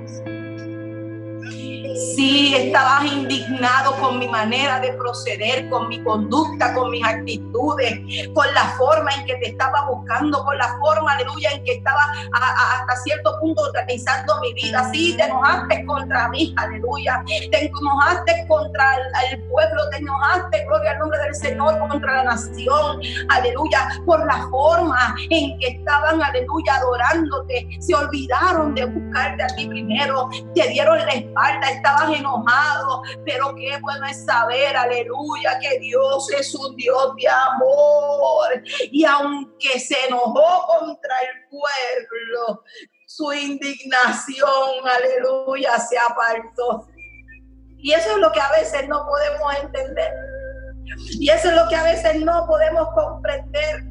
Sí, 1.97 2.53
estabas 2.55 3.05
indignado 3.05 3.95
con 3.99 4.19
mi 4.19 4.27
manera 4.27 4.79
de 4.79 4.93
proceder, 4.93 5.67
con 5.69 5.87
mi 5.87 6.03
conducta, 6.03 6.73
con 6.73 6.91
mis 6.91 7.03
actitudes, 7.03 7.99
con 8.33 8.45
la 8.53 8.65
forma 8.77 9.09
en 9.11 9.25
que 9.25 9.35
te 9.35 9.49
estaba 9.49 9.89
buscando, 9.89 10.43
con 10.43 10.57
la 10.57 10.77
forma, 10.79 11.13
aleluya, 11.13 11.51
en 11.53 11.63
que 11.63 11.73
estaba 11.73 12.01
hasta 12.33 12.95
cierto 13.03 13.39
punto 13.39 13.63
organizando 13.63 14.39
mi 14.41 14.53
vida. 14.53 14.89
Sí, 14.91 15.15
te 15.17 15.23
enojaste 15.23 15.85
contra 15.85 16.29
mí, 16.29 16.53
aleluya. 16.57 17.23
Te 17.51 17.65
enojaste 17.65 18.45
contra 18.47 18.95
el, 19.31 19.43
pueblo, 19.47 19.89
te 19.89 19.97
enojaste, 19.97 20.65
gloria 20.65 20.91
al 20.91 20.99
nombre 20.99 21.19
del 21.23 21.35
Señor, 21.35 21.79
contra 21.79 22.17
la 22.17 22.23
nación, 22.25 23.01
aleluya, 23.29 23.89
por 24.05 24.25
la 24.25 24.47
forma 24.49 25.15
en 25.29 25.57
que 25.59 25.67
estaban, 25.67 26.21
aleluya, 26.21 26.75
adorándote. 26.75 27.67
Se 27.79 27.95
olvidaron 27.95 28.75
de 28.75 28.85
buscarte 28.85 29.43
a 29.43 29.47
ti 29.47 29.65
primero, 29.65 30.29
te 30.53 30.67
dieron 30.67 30.97
la 30.97 31.11
espalda, 31.11 31.69
estabas 31.87 32.19
enojado, 32.19 33.01
pero 33.25 33.55
qué 33.55 33.77
bueno 33.81 34.05
es 34.07 34.25
saber, 34.25 34.75
aleluya, 34.75 35.59
que 35.59 35.79
Dios 35.79 36.29
es 36.31 36.53
un 36.55 36.75
Dios 36.75 37.15
de 37.15 37.27
amor. 37.27 38.63
Y 38.91 39.05
aunque 39.05 39.79
se 39.79 39.95
enojó 40.07 40.67
contra 40.67 41.15
el 41.21 41.49
pueblo, 41.49 42.63
su 43.05 43.31
indignación, 43.31 44.49
aleluya, 44.83 45.79
se 45.79 45.97
apartó. 45.97 46.87
Y 47.79 47.93
eso 47.93 48.11
es 48.11 48.17
lo 48.17 48.31
que 48.31 48.41
a 48.41 48.51
veces 48.51 48.87
no 48.87 49.05
podemos 49.05 49.55
entender. 49.61 50.13
Y 51.19 51.29
eso 51.29 51.49
es 51.49 51.55
lo 51.55 51.67
que 51.67 51.75
a 51.75 51.83
veces 51.83 52.15
no 52.21 52.45
podemos 52.47 52.87
comprender 52.93 53.86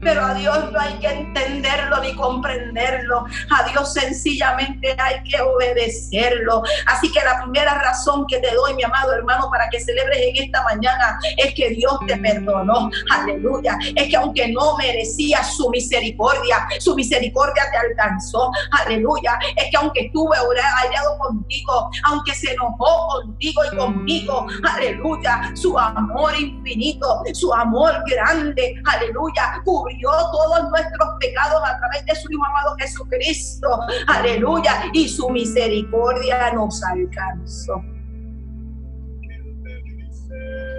pero 0.00 0.24
a 0.24 0.34
Dios 0.34 0.72
no 0.72 0.80
hay 0.80 0.94
que 0.94 1.08
entenderlo 1.08 2.00
ni 2.00 2.14
comprenderlo. 2.14 3.26
A 3.50 3.68
Dios 3.70 3.92
sencillamente 3.92 4.96
hay 4.98 5.22
que 5.24 5.40
obedecerlo. 5.40 6.62
Así 6.86 7.10
que 7.12 7.20
la 7.22 7.42
primera 7.42 7.74
razón 7.74 8.24
que 8.26 8.38
te 8.38 8.54
doy, 8.54 8.74
mi 8.74 8.82
amado 8.82 9.12
hermano, 9.12 9.48
para 9.50 9.68
que 9.68 9.80
celebres 9.80 10.18
en 10.18 10.44
esta 10.44 10.62
mañana 10.64 11.18
es 11.36 11.54
que 11.54 11.70
Dios 11.70 11.98
te 12.06 12.16
perdonó. 12.16 12.90
Aleluya. 13.10 13.78
Es 13.94 14.08
que 14.08 14.16
aunque 14.16 14.48
no 14.48 14.76
merecías 14.76 15.54
su 15.56 15.68
misericordia, 15.70 16.66
su 16.78 16.94
misericordia 16.94 17.64
te 17.70 17.78
alcanzó. 17.78 18.50
Aleluya. 18.84 19.38
Es 19.56 19.70
que 19.70 19.76
aunque 19.76 20.06
estuve 20.06 20.36
hallado 20.36 21.18
contigo, 21.18 21.90
aunque 22.04 22.34
se 22.34 22.52
enojó 22.52 23.08
contigo 23.08 23.62
y 23.70 23.76
conmigo, 23.76 24.46
aleluya. 24.64 25.52
Su 25.54 25.78
amor 25.78 26.34
infinito, 26.38 27.22
su 27.32 27.52
amor 27.52 28.02
grande, 28.06 28.80
aleluya 28.86 29.60
todos 30.00 30.70
nuestros 30.70 31.08
pecados 31.20 31.60
a 31.64 31.78
través 31.78 32.06
de 32.06 32.14
su 32.14 32.30
Hijo 32.32 32.44
amado 32.44 32.76
Jesucristo. 32.78 33.68
Aleluya. 34.06 34.90
Y 34.92 35.08
su 35.08 35.28
misericordia 35.30 36.52
nos 36.52 36.82
alcanzó. 36.82 37.82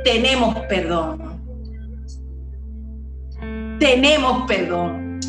Tenemos 0.04 0.56
perdón. 0.68 1.40
Tenemos 3.80 4.48
perdón. 4.48 5.20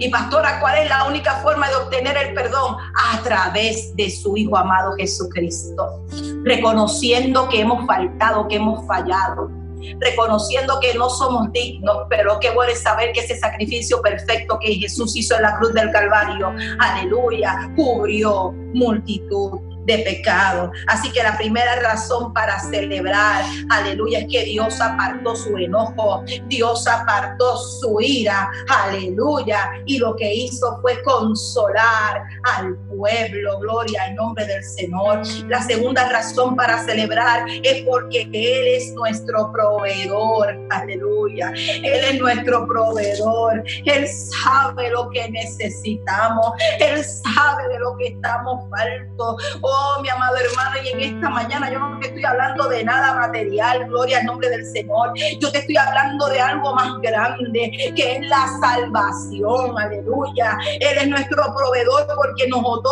Y 0.00 0.08
pastora, 0.10 0.60
¿cuál 0.60 0.78
es 0.78 0.88
la 0.88 1.08
única 1.08 1.34
forma 1.42 1.68
de 1.68 1.74
obtener 1.74 2.16
el 2.16 2.32
perdón? 2.32 2.76
A 2.94 3.20
través 3.22 3.96
de 3.96 4.08
su 4.10 4.36
Hijo 4.36 4.56
amado 4.56 4.92
Jesucristo. 4.96 6.04
Reconociendo 6.44 7.48
que 7.48 7.60
hemos 7.62 7.84
faltado, 7.86 8.46
que 8.46 8.56
hemos 8.56 8.86
fallado 8.86 9.57
reconociendo 10.00 10.78
que 10.80 10.94
no 10.94 11.10
somos 11.10 11.52
dignos, 11.52 12.06
pero 12.08 12.38
qué 12.40 12.50
bueno 12.50 12.72
es 12.72 12.80
saber 12.80 13.12
que 13.12 13.20
ese 13.20 13.38
sacrificio 13.38 14.00
perfecto 14.02 14.58
que 14.58 14.74
Jesús 14.74 15.16
hizo 15.16 15.36
en 15.36 15.42
la 15.42 15.56
cruz 15.56 15.72
del 15.74 15.90
Calvario, 15.90 16.52
aleluya, 16.78 17.70
cubrió 17.76 18.52
multitud 18.74 19.60
de 19.88 19.98
pecado. 20.00 20.70
Así 20.86 21.10
que 21.10 21.22
la 21.22 21.36
primera 21.36 21.76
razón 21.80 22.32
para 22.32 22.60
celebrar, 22.60 23.42
aleluya, 23.70 24.20
es 24.20 24.26
que 24.30 24.44
Dios 24.44 24.80
apartó 24.80 25.34
su 25.34 25.56
enojo, 25.56 26.22
Dios 26.46 26.86
apartó 26.86 27.56
su 27.56 27.98
ira, 28.00 28.50
aleluya, 28.68 29.72
y 29.86 29.98
lo 29.98 30.14
que 30.14 30.32
hizo 30.32 30.78
fue 30.82 31.02
consolar 31.02 32.22
al 32.44 32.76
pueblo, 32.98 33.58
gloria 33.60 34.02
al 34.02 34.14
nombre 34.16 34.44
del 34.44 34.62
Señor. 34.62 35.22
La 35.48 35.62
segunda 35.62 36.08
razón 36.08 36.56
para 36.56 36.82
celebrar 36.84 37.44
es 37.62 37.84
porque 37.84 38.22
Él 38.32 38.66
es 38.66 38.92
nuestro 38.94 39.50
proveedor, 39.52 40.58
aleluya, 40.70 41.52
Él 41.54 42.04
es 42.10 42.18
nuestro 42.18 42.66
proveedor, 42.66 43.62
Él 43.84 44.06
sabe 44.08 44.90
lo 44.90 45.08
que 45.10 45.30
necesitamos, 45.30 46.52
Él 46.80 47.02
sabe 47.04 47.68
de 47.68 47.78
lo 47.78 47.96
que 47.96 48.08
estamos 48.08 48.68
faltos. 48.70 49.58
Oh, 49.62 50.02
mi 50.02 50.08
amado 50.08 50.36
hermano, 50.36 50.76
y 50.84 50.88
en 50.88 51.16
esta 51.16 51.30
mañana 51.30 51.72
yo 51.72 51.78
no 51.78 52.00
te 52.00 52.08
estoy 52.08 52.24
hablando 52.24 52.68
de 52.68 52.84
nada 52.84 53.14
material, 53.14 53.86
gloria 53.86 54.18
al 54.18 54.26
nombre 54.26 54.48
del 54.50 54.66
Señor. 54.66 55.12
Yo 55.38 55.52
te 55.52 55.58
estoy 55.58 55.76
hablando 55.76 56.26
de 56.26 56.40
algo 56.40 56.74
más 56.74 57.00
grande, 57.00 57.92
que 57.94 58.16
es 58.16 58.26
la 58.26 58.48
salvación, 58.60 59.78
aleluya. 59.78 60.58
Él 60.80 60.98
es 60.98 61.08
nuestro 61.08 61.54
proveedor 61.54 62.06
porque 62.16 62.48
nos 62.48 62.62
otorga 62.64 62.87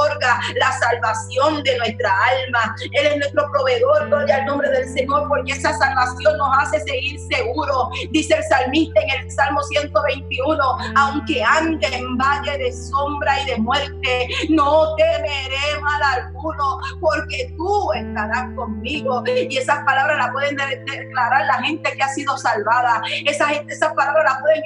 la 0.56 0.72
salvación 0.72 1.62
de 1.62 1.78
nuestra 1.78 2.10
alma. 2.10 2.74
Él 2.92 3.06
es 3.06 3.16
nuestro 3.16 3.50
proveedor, 3.52 4.08
gloria 4.08 4.36
al 4.36 4.46
nombre 4.46 4.70
del 4.70 4.88
Señor, 4.88 5.28
porque 5.28 5.52
esa 5.52 5.72
salvación 5.74 6.36
nos 6.38 6.58
hace 6.58 6.80
seguir 6.80 7.18
seguros. 7.30 7.88
Dice 8.10 8.34
el 8.34 8.44
salmista 8.44 9.00
en 9.00 9.10
el 9.24 9.30
Salmo 9.30 9.62
121, 9.62 10.78
aunque 10.96 11.42
ande 11.42 11.86
en 11.86 12.16
valle 12.16 12.58
de 12.58 12.72
sombra 12.72 13.40
y 13.42 13.46
de 13.46 13.56
muerte, 13.58 14.28
no 14.50 14.94
temeré 14.96 15.80
mal 15.80 16.02
alguno, 16.02 16.80
porque 17.00 17.52
tú 17.56 17.92
estarás 17.92 18.54
conmigo. 18.54 19.22
Y 19.26 19.56
esas 19.56 19.84
palabras 19.84 20.18
las 20.18 20.30
pueden 20.30 20.56
declarar 20.56 21.46
la 21.46 21.62
gente 21.62 21.92
que 21.96 22.02
ha 22.02 22.08
sido 22.08 22.36
salvada. 22.36 23.02
Esas, 23.24 23.52
esas 23.68 23.92
palabras 23.94 24.24
las 24.24 24.40
pueden 24.40 24.62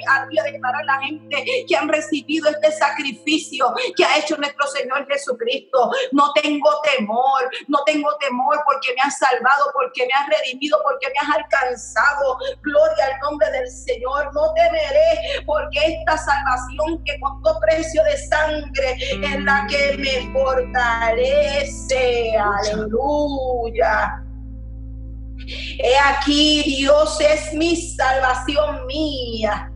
declarar 0.53 0.85
la 0.85 0.99
gente 0.99 1.45
que 1.67 1.75
han 1.75 1.89
recibido 1.89 2.49
este 2.49 2.71
sacrificio 2.71 3.73
que 3.95 4.03
ha 4.03 4.17
hecho 4.17 4.37
nuestro 4.37 4.67
Señor 4.67 5.05
Jesucristo. 5.21 5.91
No 6.11 6.33
tengo 6.33 6.69
temor, 6.97 7.49
no 7.67 7.79
tengo 7.85 8.09
temor 8.17 8.59
porque 8.65 8.93
me 8.95 9.01
has 9.03 9.17
salvado, 9.17 9.71
porque 9.73 10.05
me 10.05 10.13
has 10.13 10.27
redimido, 10.27 10.79
porque 10.83 11.07
me 11.07 11.19
has 11.21 11.29
alcanzado. 11.37 12.37
Gloria 12.61 13.05
al 13.13 13.19
nombre 13.21 13.51
del 13.51 13.69
Señor. 13.69 14.33
No 14.33 14.53
temeré 14.53 15.43
porque 15.45 15.79
esta 15.79 16.17
salvación 16.17 17.03
que 17.05 17.19
costó 17.19 17.59
precio 17.61 18.03
de 18.03 18.17
sangre 18.17 18.97
es 19.23 19.43
la 19.43 19.67
que 19.69 19.97
me 19.97 20.31
fortalece. 20.33 22.01
Aleluya. 22.37 24.23
He 25.79 25.97
aquí, 25.97 26.63
Dios 26.77 27.19
es 27.19 27.53
mi 27.53 27.75
salvación 27.75 28.85
mía. 28.85 29.71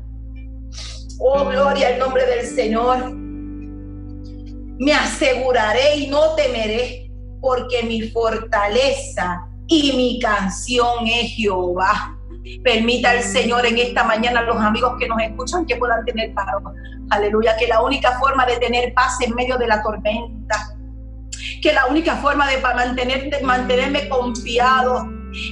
Oh, 1.20 1.46
gloria 1.46 1.88
al 1.90 2.00
nombre 2.00 2.25
del 2.25 2.46
Señor. 2.46 3.25
Me 4.77 4.94
aseguraré 4.94 5.98
y 5.98 6.08
no 6.08 6.36
temeré, 6.36 7.10
porque 7.41 7.84
mi 7.84 8.01
fortaleza 8.10 9.48
y 9.67 9.94
mi 9.96 10.20
canción 10.20 11.08
es 11.08 11.32
Jehová. 11.32 12.17
Permita 12.63 13.12
al 13.12 13.24
Señor 13.24 13.65
en 13.65 13.77
esta 13.77 14.03
mañana 14.03 14.41
a 14.41 14.44
los 14.44 14.58
amigos 14.58 14.94
que 15.00 15.08
nos 15.08 15.22
escuchan 15.22 15.65
que 15.65 15.77
puedan 15.77 16.03
tener 16.05 16.34
paz. 16.34 16.46
Aleluya, 17.10 17.55
que 17.58 17.67
la 17.67 17.82
única 17.82 18.20
forma 18.20 18.46
de 18.46 18.58
tener 18.58 18.94
paz 18.94 19.20
en 19.22 19.34
medio 19.36 19.58
de 19.58 19.67
la 19.67 19.82
tormenta, 19.82 20.75
que 21.62 21.74
la 21.74 21.86
única 21.88 22.15
forma 22.17 22.50
de 22.50 22.58
mantener, 22.60 23.29
de 23.29 23.41
mantenerme 23.41 24.10
confiado, 24.10 25.08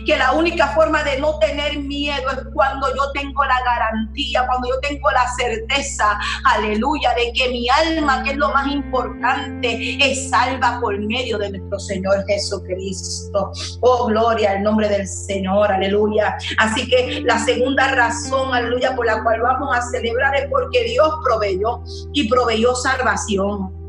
que 0.05 0.17
la 0.17 0.33
única 0.33 0.67
forma 0.69 1.03
de 1.03 1.19
no 1.19 1.37
tener 1.39 1.79
miedo 1.79 2.29
es 2.31 2.39
cuando 2.53 2.87
yo 2.95 3.11
tengo 3.13 3.43
la 3.45 3.59
garantía, 3.63 4.45
cuando 4.47 4.69
yo 4.69 4.79
tengo 4.81 5.11
la 5.11 5.25
certeza, 5.35 6.19
aleluya, 6.45 7.13
de 7.15 7.31
que 7.33 7.49
mi 7.49 7.67
alma, 7.69 8.23
que 8.23 8.31
es 8.31 8.37
lo 8.37 8.49
más 8.49 8.67
importante, 8.71 9.97
es 9.99 10.29
salva 10.29 10.79
por 10.79 10.97
medio 10.99 11.37
de 11.37 11.51
nuestro 11.51 11.79
Señor 11.79 12.25
Jesucristo. 12.27 13.51
Oh, 13.81 14.07
gloria 14.07 14.51
al 14.51 14.63
nombre 14.63 14.89
del 14.89 15.07
Señor, 15.07 15.71
aleluya. 15.71 16.35
Así 16.57 16.87
que 16.87 17.21
la 17.25 17.39
segunda 17.39 17.89
razón, 17.89 18.53
aleluya, 18.53 18.95
por 18.95 19.05
la 19.05 19.23
cual 19.23 19.41
vamos 19.41 19.75
a 19.75 19.81
celebrar 19.81 20.35
es 20.35 20.47
porque 20.49 20.83
Dios 20.83 21.09
proveyó 21.23 21.81
y 22.13 22.27
proveyó 22.29 22.75
salvación 22.75 23.82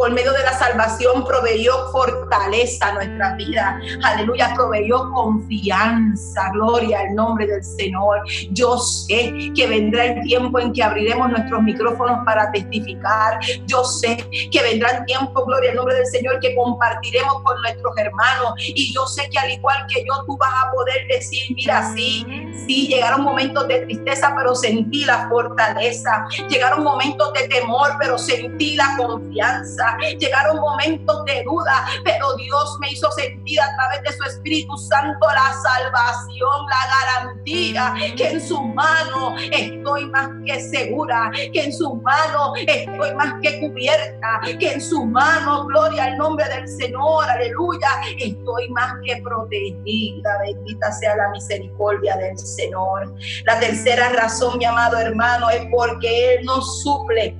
por 0.00 0.10
medio 0.12 0.32
de 0.32 0.42
la 0.42 0.58
salvación 0.58 1.26
proveyó 1.26 1.92
fortaleza 1.92 2.86
a 2.86 2.92
nuestra 2.94 3.34
vida. 3.34 3.78
Aleluya, 4.02 4.50
proveyó 4.54 5.10
confianza. 5.12 6.48
Gloria 6.54 7.00
al 7.00 7.14
nombre 7.14 7.46
del 7.46 7.62
Señor. 7.62 8.22
Yo 8.52 8.78
sé 8.78 9.52
que 9.54 9.66
vendrá 9.66 10.06
el 10.06 10.22
tiempo 10.22 10.58
en 10.58 10.72
que 10.72 10.82
abriremos 10.82 11.28
nuestros 11.28 11.62
micrófonos 11.62 12.24
para 12.24 12.50
testificar. 12.50 13.40
Yo 13.66 13.84
sé 13.84 14.16
que 14.50 14.62
vendrá 14.62 14.88
el 14.88 15.04
tiempo, 15.04 15.44
gloria 15.44 15.72
al 15.72 15.76
nombre 15.76 15.96
del 15.96 16.06
Señor, 16.06 16.40
que 16.40 16.54
compartiremos 16.54 17.42
con 17.42 17.60
nuestros 17.60 17.94
hermanos. 17.98 18.54
Y 18.56 18.94
yo 18.94 19.06
sé 19.06 19.28
que 19.28 19.38
al 19.38 19.50
igual 19.50 19.84
que 19.86 20.02
yo, 20.02 20.24
tú 20.24 20.34
vas 20.38 20.64
a 20.64 20.72
poder 20.72 21.08
decir, 21.08 21.54
mira, 21.54 21.92
sí, 21.94 22.24
sí, 22.66 22.88
llegaron 22.88 23.22
momentos 23.22 23.68
de 23.68 23.80
tristeza, 23.80 24.32
pero 24.34 24.54
sentí 24.54 25.04
la 25.04 25.28
fortaleza. 25.28 26.26
Llegaron 26.48 26.84
momentos 26.84 27.34
de 27.34 27.48
temor, 27.48 27.90
pero 28.00 28.16
sentí 28.16 28.76
la 28.76 28.96
confianza. 28.96 29.89
Llegaron 30.18 30.60
momentos 30.60 31.24
de 31.24 31.42
duda, 31.44 31.86
pero 32.04 32.34
Dios 32.36 32.76
me 32.80 32.90
hizo 32.90 33.10
sentir 33.12 33.60
a 33.60 33.76
través 33.76 34.02
de 34.02 34.12
su 34.16 34.24
Espíritu 34.24 34.76
Santo 34.76 35.26
la 35.26 35.52
salvación, 35.62 36.66
la 36.68 37.24
garantía, 37.24 37.94
que 38.16 38.30
en 38.30 38.40
su 38.40 38.60
mano 38.60 39.34
estoy 39.52 40.06
más 40.06 40.28
que 40.46 40.60
segura, 40.60 41.30
que 41.52 41.64
en 41.64 41.72
su 41.72 41.94
mano 41.96 42.54
estoy 42.56 43.14
más 43.14 43.34
que 43.42 43.60
cubierta, 43.60 44.40
que 44.58 44.72
en 44.72 44.80
su 44.80 45.04
mano, 45.04 45.66
gloria 45.66 46.04
al 46.04 46.18
nombre 46.18 46.46
del 46.48 46.68
Señor, 46.68 47.24
aleluya, 47.28 47.88
estoy 48.18 48.68
más 48.70 48.94
que 49.04 49.20
protegida. 49.22 50.38
Bendita 50.42 50.92
sea 50.92 51.16
la 51.16 51.30
misericordia 51.30 52.16
del 52.16 52.38
Señor. 52.38 53.14
La 53.44 53.58
tercera 53.58 54.10
razón, 54.10 54.58
mi 54.58 54.64
amado 54.64 54.98
hermano, 54.98 55.50
es 55.50 55.66
porque 55.70 56.34
Él 56.34 56.44
nos 56.44 56.82
suple 56.82 57.36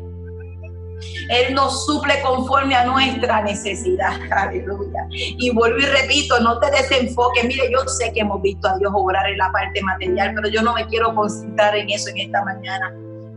él 1.30 1.54
nos 1.54 1.86
suple 1.86 2.20
conforme 2.22 2.74
a 2.74 2.84
nuestra 2.84 3.42
necesidad. 3.42 4.20
Aleluya. 4.30 5.06
Y 5.10 5.50
vuelvo 5.50 5.78
y 5.78 5.86
repito, 5.86 6.38
no 6.40 6.58
te 6.58 6.70
desenfoques. 6.70 7.44
Mire, 7.44 7.70
yo 7.72 7.80
sé 7.88 8.12
que 8.12 8.20
hemos 8.20 8.42
visto 8.42 8.68
a 8.68 8.78
Dios 8.78 8.92
obrar 8.94 9.28
en 9.28 9.38
la 9.38 9.50
parte 9.52 9.82
material, 9.82 10.32
pero 10.34 10.48
yo 10.48 10.62
no 10.62 10.74
me 10.74 10.86
quiero 10.86 11.14
concentrar 11.14 11.76
en 11.76 11.90
eso 11.90 12.10
en 12.10 12.18
esta 12.18 12.44
mañana. 12.44 12.92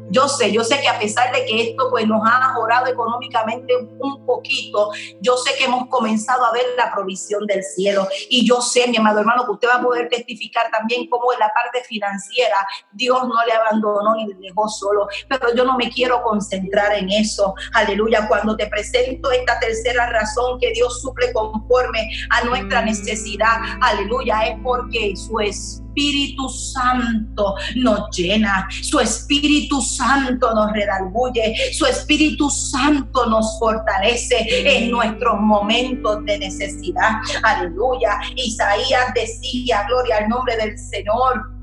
Yo 0.09 0.27
sé, 0.27 0.51
yo 0.51 0.63
sé 0.63 0.79
que 0.81 0.87
a 0.87 0.99
pesar 0.99 1.33
de 1.33 1.45
que 1.45 1.69
esto 1.69 1.89
pues 1.89 2.07
nos 2.07 2.21
ha 2.25 2.47
mejorado 2.47 2.87
económicamente 2.87 3.73
un 3.99 4.25
poquito, 4.25 4.91
yo 5.21 5.37
sé 5.37 5.55
que 5.57 5.65
hemos 5.65 5.87
comenzado 5.87 6.45
a 6.45 6.51
ver 6.51 6.65
la 6.77 6.93
provisión 6.93 7.45
del 7.47 7.63
cielo. 7.63 8.07
Y 8.29 8.47
yo 8.47 8.61
sé, 8.61 8.87
mi 8.87 8.97
amado 8.97 9.19
hermano, 9.19 9.45
que 9.45 9.51
usted 9.51 9.67
va 9.67 9.75
a 9.75 9.81
poder 9.81 10.09
testificar 10.09 10.69
también 10.71 11.07
cómo 11.09 11.33
en 11.33 11.39
la 11.39 11.51
parte 11.53 11.83
financiera 11.83 12.57
Dios 12.91 13.27
no 13.27 13.45
le 13.45 13.53
abandonó 13.53 14.15
ni 14.15 14.27
le 14.27 14.35
dejó 14.35 14.67
solo, 14.69 15.07
pero 15.27 15.53
yo 15.55 15.65
no 15.65 15.77
me 15.77 15.89
quiero 15.89 16.21
concentrar 16.23 16.93
en 16.93 17.09
eso. 17.09 17.53
Aleluya, 17.73 18.27
cuando 18.27 18.55
te 18.55 18.67
presento 18.67 19.31
esta 19.31 19.59
tercera 19.59 20.07
razón 20.07 20.59
que 20.59 20.71
Dios 20.71 21.01
suple 21.01 21.33
conforme 21.33 22.09
a 22.29 22.43
nuestra 22.45 22.83
necesidad, 22.83 23.57
aleluya, 23.81 24.47
es 24.47 24.55
porque 24.63 25.15
su 25.15 25.39
es 25.39 25.82
Espíritu 25.93 26.49
Santo 26.49 27.55
nos 27.75 28.09
llena, 28.17 28.67
su 28.81 28.99
Espíritu 28.99 29.79
Santo 29.79 30.51
nos 30.55 30.73
redarguye, 30.73 31.53
su 31.71 31.85
Espíritu 31.85 32.49
Santo 32.49 33.27
nos 33.27 33.59
fortalece 33.59 34.37
en 34.49 34.89
nuestros 34.89 35.39
momentos 35.39 36.25
de 36.25 36.39
necesidad. 36.39 37.11
Aleluya. 37.43 38.19
Isaías 38.35 39.13
decía, 39.13 39.85
gloria 39.87 40.17
al 40.17 40.29
nombre 40.29 40.57
del 40.57 40.75
Señor. 40.79 41.53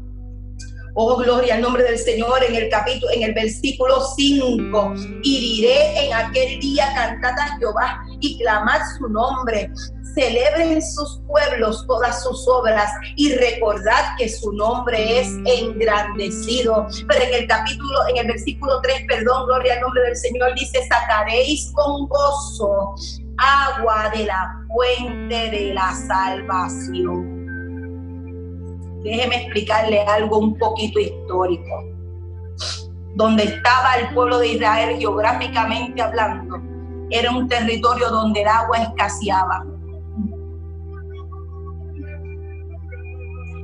Oh, 0.94 1.16
gloria 1.16 1.56
al 1.56 1.62
nombre 1.62 1.82
del 1.82 1.98
Señor 1.98 2.44
en 2.44 2.54
el 2.54 2.68
capítulo, 2.68 3.10
en 3.12 3.24
el 3.24 3.34
versículo 3.34 4.00
5. 4.16 4.94
Y 5.24 5.40
diré 5.40 6.06
en 6.06 6.14
aquel 6.14 6.60
día, 6.60 6.92
cantad 6.94 7.36
a 7.36 7.58
Jehová 7.58 8.00
y 8.20 8.38
clamad 8.38 8.80
su 8.96 9.08
nombre 9.08 9.72
celebren 10.14 10.80
sus 10.82 11.20
pueblos 11.26 11.84
todas 11.86 12.22
sus 12.22 12.46
obras 12.48 12.90
y 13.16 13.34
recordad 13.34 14.16
que 14.18 14.28
su 14.28 14.52
nombre 14.52 15.20
es 15.20 15.28
engrandecido. 15.44 16.86
Pero 17.08 17.24
en 17.24 17.34
el 17.42 17.46
capítulo, 17.46 17.98
en 18.08 18.18
el 18.18 18.26
versículo 18.26 18.80
3, 18.80 19.04
perdón, 19.08 19.46
gloria 19.46 19.74
al 19.74 19.80
nombre 19.80 20.02
del 20.02 20.16
Señor, 20.16 20.54
dice, 20.54 20.80
sacaréis 20.88 21.72
con 21.74 22.06
gozo 22.08 22.94
agua 23.38 24.10
de 24.14 24.26
la 24.26 24.66
fuente 24.68 25.50
de 25.50 25.74
la 25.74 25.94
salvación. 25.94 27.40
Déjeme 29.02 29.36
explicarle 29.36 30.02
algo 30.02 30.38
un 30.38 30.58
poquito 30.58 31.00
histórico. 31.00 31.84
Donde 33.16 33.44
estaba 33.44 33.94
el 33.96 34.14
pueblo 34.14 34.38
de 34.38 34.48
Israel 34.48 34.96
geográficamente 34.98 36.00
hablando, 36.00 36.56
era 37.10 37.30
un 37.32 37.48
territorio 37.48 38.08
donde 38.08 38.42
el 38.42 38.48
agua 38.48 38.78
escaseaba 38.78 39.64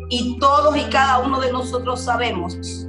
Y 0.08 0.38
todos 0.38 0.76
y 0.76 0.84
cada 0.84 1.18
uno 1.18 1.40
de 1.40 1.52
nosotros 1.52 2.00
sabemos 2.00 2.86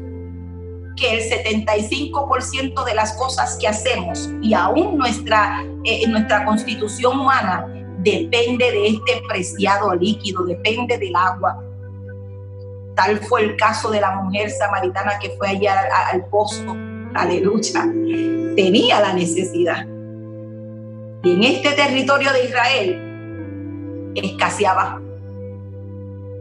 que 0.95 1.13
el 1.13 1.19
75% 1.21 2.83
de 2.83 2.95
las 2.95 3.13
cosas 3.13 3.57
que 3.59 3.67
hacemos 3.67 4.29
y 4.41 4.53
aún 4.53 4.97
nuestra, 4.97 5.63
eh, 5.83 6.07
nuestra 6.07 6.43
constitución 6.43 7.19
humana 7.19 7.65
depende 7.99 8.71
de 8.71 8.87
este 8.87 9.21
preciado 9.27 9.93
líquido, 9.95 10.43
depende 10.45 10.97
del 10.97 11.15
agua. 11.15 11.63
Tal 12.95 13.19
fue 13.19 13.43
el 13.43 13.55
caso 13.57 13.91
de 13.91 14.01
la 14.01 14.15
mujer 14.15 14.49
samaritana 14.49 15.19
que 15.19 15.29
fue 15.37 15.49
allá 15.49 15.79
al, 15.79 16.15
al 16.15 16.25
pozo, 16.25 16.75
aleluya, 17.13 17.83
tenía 18.55 18.99
la 18.99 19.13
necesidad. 19.13 19.85
Y 21.23 21.33
en 21.33 21.43
este 21.43 21.71
territorio 21.73 22.31
de 22.33 22.45
Israel 22.45 24.11
escaseaba. 24.15 25.01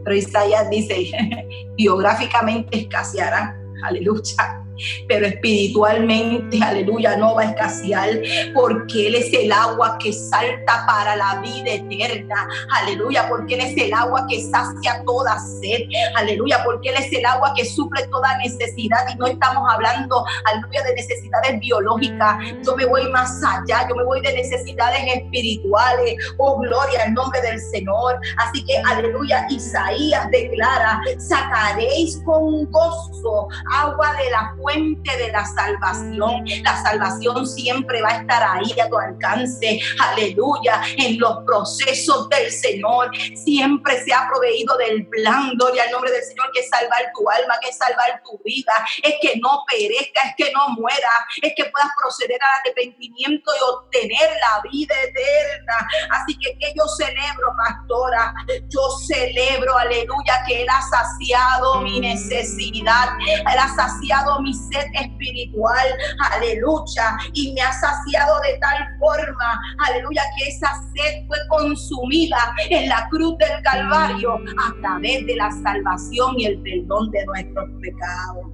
Pero 0.07 0.19
Isaías 0.19 0.69
dice, 0.69 1.11
biográficamente 1.75 2.77
escasearán. 2.77 3.57
Aleluya 3.83 4.63
pero 5.07 5.25
espiritualmente, 5.25 6.59
aleluya, 6.63 7.17
no 7.17 7.35
va 7.35 7.43
a 7.43 7.45
escasear, 7.45 8.09
porque 8.53 9.07
Él 9.07 9.15
es 9.15 9.33
el 9.33 9.51
agua 9.51 9.97
que 9.99 10.13
salta 10.13 10.85
para 10.85 11.15
la 11.15 11.41
vida 11.41 11.73
eterna, 11.73 12.47
aleluya, 12.81 13.27
porque 13.29 13.55
Él 13.55 13.61
es 13.61 13.77
el 13.77 13.93
agua 13.93 14.25
que 14.29 14.41
sacia 14.41 15.03
toda 15.05 15.37
sed, 15.39 15.81
aleluya, 16.15 16.63
porque 16.63 16.89
Él 16.89 16.95
es 16.99 17.11
el 17.13 17.25
agua 17.25 17.53
que 17.55 17.65
suple 17.65 18.05
toda 18.07 18.37
necesidad. 18.39 18.99
Y 19.13 19.17
no 19.17 19.27
estamos 19.27 19.63
hablando, 19.71 20.23
aleluya, 20.45 20.83
de 20.83 20.95
necesidades 20.95 21.59
biológicas, 21.59 22.37
yo 22.65 22.75
me 22.75 22.85
voy 22.85 23.09
más 23.11 23.41
allá, 23.43 23.87
yo 23.89 23.95
me 23.95 24.03
voy 24.03 24.21
de 24.21 24.33
necesidades 24.33 24.99
espirituales, 25.15 26.15
oh 26.37 26.59
gloria 26.59 27.03
al 27.03 27.13
nombre 27.13 27.41
del 27.41 27.59
Señor, 27.59 28.19
así 28.37 28.63
que, 28.65 28.77
aleluya, 28.85 29.45
Isaías 29.49 30.29
declara, 30.31 31.01
sacaréis 31.17 32.21
con 32.25 32.65
gozo 32.71 33.47
agua 33.71 34.13
de 34.23 34.29
la 34.31 34.55
de 34.75 35.31
la 35.31 35.45
salvación. 35.45 36.43
La 36.63 36.81
salvación 36.83 37.47
siempre 37.47 38.01
va 38.01 38.09
a 38.09 38.17
estar 38.17 38.43
ahí 38.43 38.79
a 38.79 38.89
tu 38.89 38.97
alcance. 38.97 39.79
Aleluya. 39.99 40.81
En 40.97 41.17
los 41.19 41.37
procesos 41.45 42.27
del 42.29 42.51
Señor 42.51 43.11
siempre 43.35 44.03
se 44.03 44.13
ha 44.13 44.27
proveído 44.27 44.75
del 44.77 45.07
plan. 45.07 45.51
Gloria 45.57 45.83
al 45.83 45.91
nombre 45.91 46.11
del 46.11 46.23
Señor 46.23 46.51
que 46.53 46.59
es 46.59 46.69
salvar 46.69 47.11
tu 47.15 47.29
alma, 47.29 47.55
que 47.61 47.69
es 47.69 47.77
salvar 47.77 48.21
tu 48.23 48.37
vida. 48.43 48.73
Es 49.03 49.15
que 49.21 49.39
no 49.39 49.63
perezca, 49.71 50.21
es 50.23 50.35
que 50.37 50.51
no 50.51 50.69
muera, 50.69 51.25
es 51.41 51.53
que 51.55 51.65
puedas 51.65 51.89
proceder 52.01 52.39
al 52.41 52.59
arrepentimiento 52.61 53.51
y 53.55 53.63
obtener 53.73 54.29
la 54.41 54.69
vida 54.69 54.95
eterna. 55.01 55.87
Así 56.11 56.37
que 56.37 56.57
que 56.57 56.73
yo 56.75 56.83
celebro, 56.87 57.53
pastora, 57.57 58.33
yo 58.67 58.81
celebro, 59.07 59.77
aleluya, 59.77 60.43
que 60.45 60.63
Él 60.63 60.67
ha 60.69 60.81
saciado 60.81 61.81
mi 61.81 61.99
necesidad, 61.99 63.09
Él 63.19 63.59
ha 63.59 63.73
saciado 63.75 64.41
mi 64.41 64.56
sed 64.57 64.85
espiritual, 64.93 65.87
aleluya, 66.31 67.17
y 67.33 67.53
me 67.53 67.61
ha 67.61 67.71
saciado 67.71 68.39
de 68.41 68.57
tal 68.59 68.97
forma, 68.99 69.61
aleluya, 69.87 70.23
que 70.37 70.49
esa 70.49 70.69
sed 70.95 71.27
fue 71.27 71.37
consumida 71.49 72.37
en 72.69 72.89
la 72.89 73.07
cruz 73.09 73.37
del 73.37 73.61
Calvario 73.63 74.35
a 74.35 74.81
través 74.81 75.25
de 75.25 75.35
la 75.35 75.51
salvación 75.51 76.39
y 76.39 76.45
el 76.45 76.61
perdón 76.61 77.11
de 77.11 77.25
nuestros 77.25 77.69
pecados. 77.81 78.45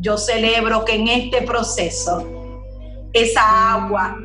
Yo 0.00 0.16
celebro 0.18 0.84
que 0.84 0.94
en 0.96 1.08
este 1.08 1.42
proceso 1.42 2.26
esa 3.12 3.74
agua 3.74 4.16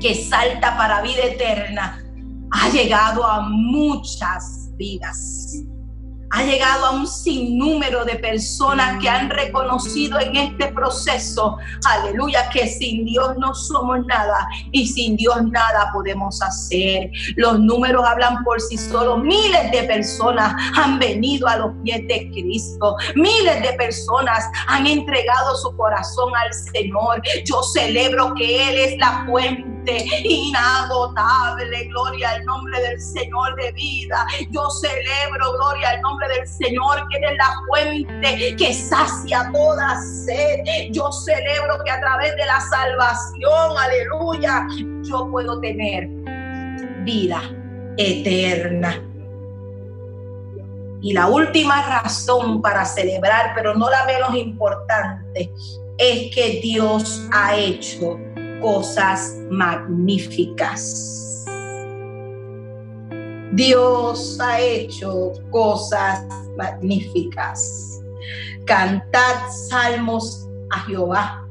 que 0.00 0.14
salta 0.14 0.76
para 0.76 1.02
vida 1.02 1.24
eterna 1.24 2.02
ha 2.50 2.68
llegado 2.70 3.24
a 3.24 3.40
muchas 3.48 4.70
vidas 4.76 5.62
ha 6.32 6.42
llegado 6.42 6.86
a 6.86 6.90
un 6.92 7.06
sinnúmero 7.06 8.04
de 8.04 8.16
personas 8.16 8.98
que 9.00 9.08
han 9.08 9.28
reconocido 9.28 10.18
en 10.18 10.34
este 10.36 10.68
proceso, 10.68 11.58
aleluya, 11.84 12.48
que 12.50 12.66
sin 12.66 13.04
Dios 13.04 13.36
no 13.38 13.54
somos 13.54 14.04
nada 14.06 14.48
y 14.72 14.86
sin 14.86 15.16
Dios 15.16 15.36
nada 15.44 15.90
podemos 15.92 16.40
hacer. 16.40 17.10
Los 17.36 17.60
números 17.60 18.02
hablan 18.06 18.42
por 18.44 18.60
sí 18.60 18.78
solos. 18.78 19.22
Miles 19.22 19.70
de 19.72 19.82
personas 19.84 20.54
han 20.74 20.98
venido 20.98 21.46
a 21.46 21.56
los 21.56 21.72
pies 21.84 22.00
de 22.08 22.30
Cristo. 22.32 22.96
Miles 23.14 23.62
de 23.62 23.72
personas 23.74 24.44
han 24.68 24.86
entregado 24.86 25.54
su 25.56 25.76
corazón 25.76 26.32
al 26.34 26.52
Señor. 26.52 27.22
Yo 27.44 27.62
celebro 27.62 28.32
que 28.34 28.70
Él 28.70 28.78
es 28.78 28.98
la 28.98 29.24
fuente 29.26 29.71
inagotable. 30.24 31.84
Gloria 31.88 32.30
al 32.30 32.44
nombre 32.44 32.80
del 32.80 33.00
Señor 33.00 33.54
de 33.56 33.72
vida. 33.72 34.26
Yo 34.50 34.68
celebro, 34.70 35.52
gloria 35.52 35.90
al 35.90 36.00
nombre 36.02 36.28
del 36.28 36.46
Señor, 36.46 37.06
que 37.10 37.18
es 37.18 37.36
la 37.36 37.52
fuente 37.66 38.56
que 38.56 38.72
sacia 38.72 39.50
toda 39.52 40.00
sed. 40.00 40.90
Yo 40.90 41.10
celebro 41.12 41.78
que 41.84 41.90
a 41.90 42.00
través 42.00 42.36
de 42.36 42.46
la 42.46 42.60
salvación, 42.60 43.78
aleluya, 43.78 44.66
yo 45.02 45.28
puedo 45.30 45.60
tener 45.60 46.08
vida 47.04 47.42
eterna. 47.96 49.02
Y 51.00 51.12
la 51.12 51.26
última 51.26 51.82
razón 51.82 52.62
para 52.62 52.84
celebrar, 52.84 53.52
pero 53.56 53.74
no 53.74 53.90
la 53.90 54.04
menos 54.04 54.34
importante, 54.36 55.52
es 55.98 56.34
que 56.34 56.60
Dios 56.62 57.26
ha 57.32 57.56
hecho 57.56 58.18
cosas 58.62 59.36
magníficas. 59.50 61.44
Dios 63.52 64.38
ha 64.40 64.60
hecho 64.60 65.32
cosas 65.50 66.24
magníficas. 66.56 68.00
Cantad 68.64 69.50
salmos 69.68 70.48
a 70.70 70.78
Jehová, 70.86 71.46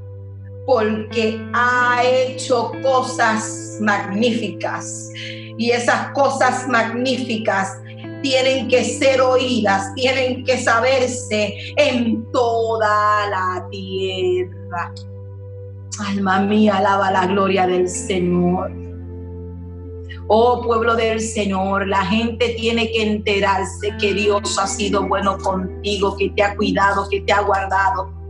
porque 0.66 1.40
ha 1.54 2.02
hecho 2.04 2.72
cosas 2.82 3.78
magníficas. 3.82 5.12
Y 5.58 5.70
esas 5.72 6.12
cosas 6.14 6.68
magníficas 6.68 7.78
tienen 8.24 8.68
que 8.68 8.84
ser 8.84 9.22
oídas, 9.22 9.94
tienen 9.96 10.44
que 10.44 10.58
saberse 10.58 11.74
en 11.76 12.26
toda 12.32 13.28
la 13.28 13.68
tierra. 13.70 14.94
Alma 16.08 16.40
mía, 16.40 16.78
alaba 16.78 17.12
la 17.12 17.28
gloria 17.28 17.68
del 17.68 17.88
Señor. 17.88 18.72
Oh 20.28 20.62
pueblo 20.64 20.96
del 20.96 21.20
Señor, 21.20 21.88
la 21.88 22.06
gente 22.06 22.56
tiene 22.58 22.92
que 22.92 23.04
enterarse 23.04 23.94
que 24.00 24.14
Dios 24.14 24.58
ha 24.58 24.68
sido 24.68 25.08
bueno 25.08 25.38
contigo, 25.38 26.16
que 26.18 26.30
te 26.30 26.44
ha 26.44 26.56
cuidado, 26.56 27.08
que 27.10 27.22
te 27.22 27.34
ha 27.34 27.42
guardado 27.42 28.21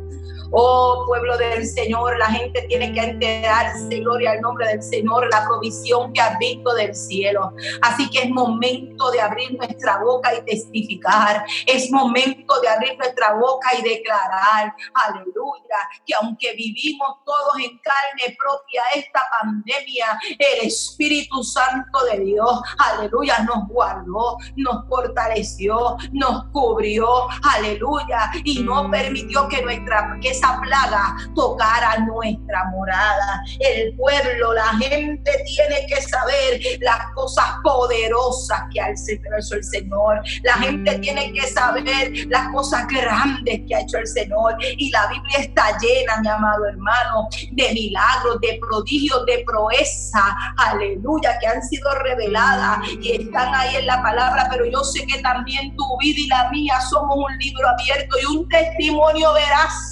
Oh, 0.54 1.06
pueblo 1.08 1.38
del 1.38 1.66
Señor, 1.66 2.18
la 2.18 2.28
gente 2.28 2.64
tiene 2.64 2.92
que 2.94 3.00
enterarse, 3.00 4.00
gloria 4.00 4.32
al 4.32 4.42
nombre 4.42 4.68
del 4.68 4.84
Señor, 4.84 5.30
la 5.32 5.46
provisión 5.46 6.12
que 6.12 6.20
ha 6.20 6.38
visto 6.38 6.74
del 6.74 6.94
cielo. 6.94 7.54
Así 7.82 8.10
que 8.10 8.24
es 8.24 8.30
momento 8.30 9.12
de 9.12 9.22
abrir 9.22 9.58
nuestra 9.58 10.00
boca 10.00 10.34
y 10.36 10.42
testificar. 10.42 11.46
Es 11.66 11.90
momento 11.90 12.60
de 12.60 12.68
abrir 12.68 12.98
nuestra 12.98 13.34
boca 13.36 13.70
y 13.78 13.82
declarar, 13.82 14.76
aleluya, 14.94 15.78
que 16.06 16.14
aunque 16.16 16.54
vivimos 16.54 17.18
todos 17.26 17.58
en 17.60 17.80
carne 17.80 18.36
propia 18.38 18.84
esta 18.94 19.22
pandemia, 19.42 20.20
el 20.38 20.68
Espíritu 20.68 21.44
Santo 21.44 22.04
de 22.12 22.20
Dios, 22.20 22.62
aleluya, 22.78 23.40
nos 23.40 23.68
guardó, 23.70 24.38
nos 24.58 24.86
fortaleció, 24.90 25.96
nos 26.12 26.46
cubrió, 26.52 27.28
aleluya, 27.56 28.32
y 28.44 28.64
no 28.64 28.90
permitió 28.92 29.48
que 29.48 29.62
nuestra 29.62 30.18
que 30.22 30.41
esa 30.42 30.60
plaga 30.60 31.16
tocara 31.36 31.98
nuestra 32.00 32.66
morada. 32.72 33.44
El 33.60 33.96
pueblo, 33.96 34.54
la 34.54 34.70
gente 34.78 35.32
tiene 35.46 35.86
que 35.88 36.02
saber 36.02 36.62
las 36.82 37.12
cosas 37.14 37.46
poderosas 37.64 38.62
que 38.74 38.82
ha 38.82 38.90
hecho 38.90 39.56
el 39.56 39.64
Señor. 39.64 40.22
La 40.44 40.54
gente 40.54 41.00
tiene 41.00 41.32
que 41.34 41.48
saber 41.48 42.12
las 42.28 42.50
cosas 42.54 42.88
grandes 42.88 43.62
que 43.68 43.76
ha 43.76 43.82
hecho 43.82 43.98
el 43.98 44.08
Señor. 44.08 44.56
Y 44.78 44.90
la 44.92 45.08
Biblia 45.08 45.38
está 45.40 45.78
llena, 45.80 46.18
mi 46.22 46.28
amado 46.28 46.66
hermano, 46.66 47.28
de 47.52 47.74
milagros, 47.74 48.40
de 48.42 48.60
prodigios, 48.68 49.26
de 49.26 49.44
proeza. 49.46 50.36
Aleluya, 50.58 51.38
que 51.40 51.48
han 51.48 51.62
sido 51.64 51.94
reveladas 51.96 52.80
y 53.02 53.24
están 53.24 53.54
ahí 53.54 53.76
en 53.76 53.86
la 53.86 54.02
palabra. 54.02 54.48
Pero 54.52 54.66
yo 54.66 54.84
sé 54.84 55.06
que 55.06 55.22
también 55.22 55.76
tu 55.76 55.84
vida 56.00 56.20
y 56.20 56.28
la 56.28 56.50
mía 56.50 56.80
somos 56.90 57.18
un 57.18 57.38
libro 57.38 57.68
abierto 57.70 58.18
y 58.22 58.38
un 58.38 58.50
testimonio 58.50 59.34
veraz 59.34 59.91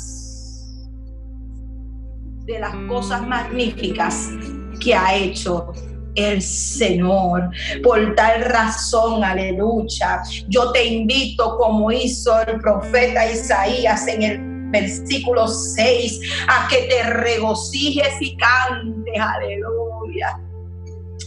de 2.49 2.59
las 2.59 2.73
cosas 2.87 3.27
magníficas 3.27 4.31
que 4.81 4.95
ha 4.95 5.15
hecho 5.15 5.71
el 6.15 6.41
Señor. 6.41 7.51
Por 7.83 8.15
tal 8.15 8.41
razón, 8.45 9.23
aleluya, 9.23 10.23
yo 10.47 10.71
te 10.71 10.83
invito 10.83 11.57
como 11.57 11.91
hizo 11.91 12.41
el 12.41 12.59
profeta 12.59 13.31
Isaías 13.31 14.07
en 14.07 14.23
el 14.23 14.39
versículo 14.71 15.47
6, 15.47 16.21
a 16.47 16.67
que 16.69 16.87
te 16.89 17.03
regocijes 17.03 18.15
y 18.19 18.35
cantes, 18.37 19.19
aleluya. 19.19 20.39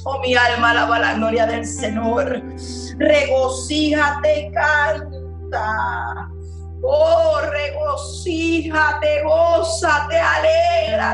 Oh, 0.05 0.21
mi 0.21 0.35
alma 0.35 0.73
alaba 0.73 0.99
la 0.99 1.15
gloria 1.15 1.47
del 1.47 1.65
Señor. 1.65 2.43
Regocíjate, 2.99 4.51
canta. 4.53 6.32
Oh, 6.85 7.41
regocíjate, 7.51 9.23
gózate, 9.23 10.21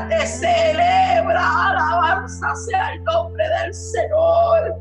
te 0.07 0.25
celebra, 0.25 1.67
alabanza 1.67 2.55
sea 2.55 2.93
el 2.93 3.03
nombre 3.03 3.43
del 3.47 3.73
Señor. 3.73 4.75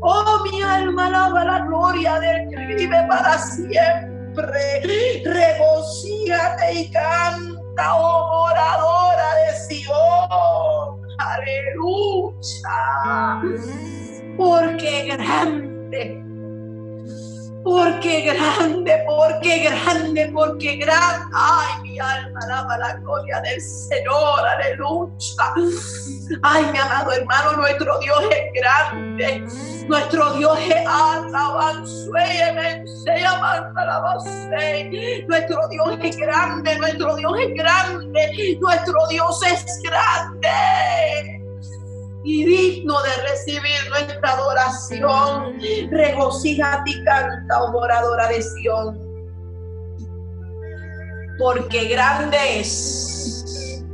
Oh, 0.00 0.44
mi 0.44 0.62
alma 0.62 1.06
alaba 1.06 1.44
la 1.44 1.60
gloria 1.60 2.18
del 2.18 2.48
que 2.48 2.74
vive 2.74 3.06
para 3.08 3.38
siempre. 3.38 4.82
Regocíjate 5.24 6.72
y 6.72 6.90
canta, 6.90 7.94
oh 7.94 8.28
moradora 8.32 9.34
de 9.36 9.52
Sion. 9.76 11.00
aleluya. 11.18 12.78
Porque 14.36 15.06
grande 15.16 16.23
porque 17.64 18.20
grande, 18.20 19.02
porque 19.06 19.64
grande, 19.64 20.30
porque 20.32 20.76
grande. 20.76 21.24
Ay, 21.32 21.82
mi 21.82 21.98
alma 21.98 22.38
alaba 22.44 22.78
la 22.78 22.94
gloria 22.96 23.40
del 23.40 23.60
Señor, 23.60 24.46
aleluya. 24.46 25.54
Ay, 26.42 26.64
mi 26.70 26.78
amado 26.78 27.12
hermano, 27.12 27.52
nuestro 27.56 27.98
Dios 28.00 28.22
es 28.30 28.52
grande. 28.60 29.44
Nuestro 29.88 30.34
Dios 30.34 30.58
es 30.60 30.86
Nuestro 35.26 35.68
Dios 35.68 35.98
es 36.02 36.16
grande, 36.18 36.78
nuestro 36.78 37.16
Dios 37.16 37.32
es 37.40 37.54
grande, 37.54 38.58
nuestro 38.60 39.06
Dios 39.08 39.42
es 39.42 39.80
grande 39.82 41.33
y 42.24 42.44
digno 42.44 42.94
de 43.02 43.30
recibir 43.30 43.90
nuestra 43.90 44.30
adoración. 44.30 45.58
Regocíjate 45.90 46.90
y 46.90 47.04
canta, 47.04 47.62
oh 47.62 47.72
moradora 47.72 48.28
de 48.28 48.42
Sión. 48.42 48.98
Porque 51.38 51.88
grande 51.88 52.36
es 52.60 53.84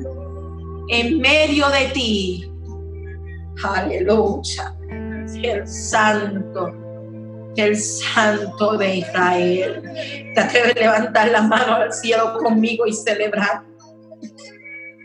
en 0.89 1.19
medio 1.19 1.69
de 1.71 1.89
ti. 1.93 2.53
Aleluya. 3.65 4.77
El 5.43 5.67
santo, 5.67 6.73
el 7.57 7.77
santo 7.77 8.77
de 8.77 8.97
Israel. 8.97 9.83
Te 10.35 10.41
atreves 10.41 10.77
a 10.77 10.81
levantar 10.81 11.29
la 11.31 11.43
mano 11.43 11.75
al 11.77 11.93
cielo 11.93 12.35
conmigo 12.39 12.87
y 12.87 12.93
celebrar 12.93 13.63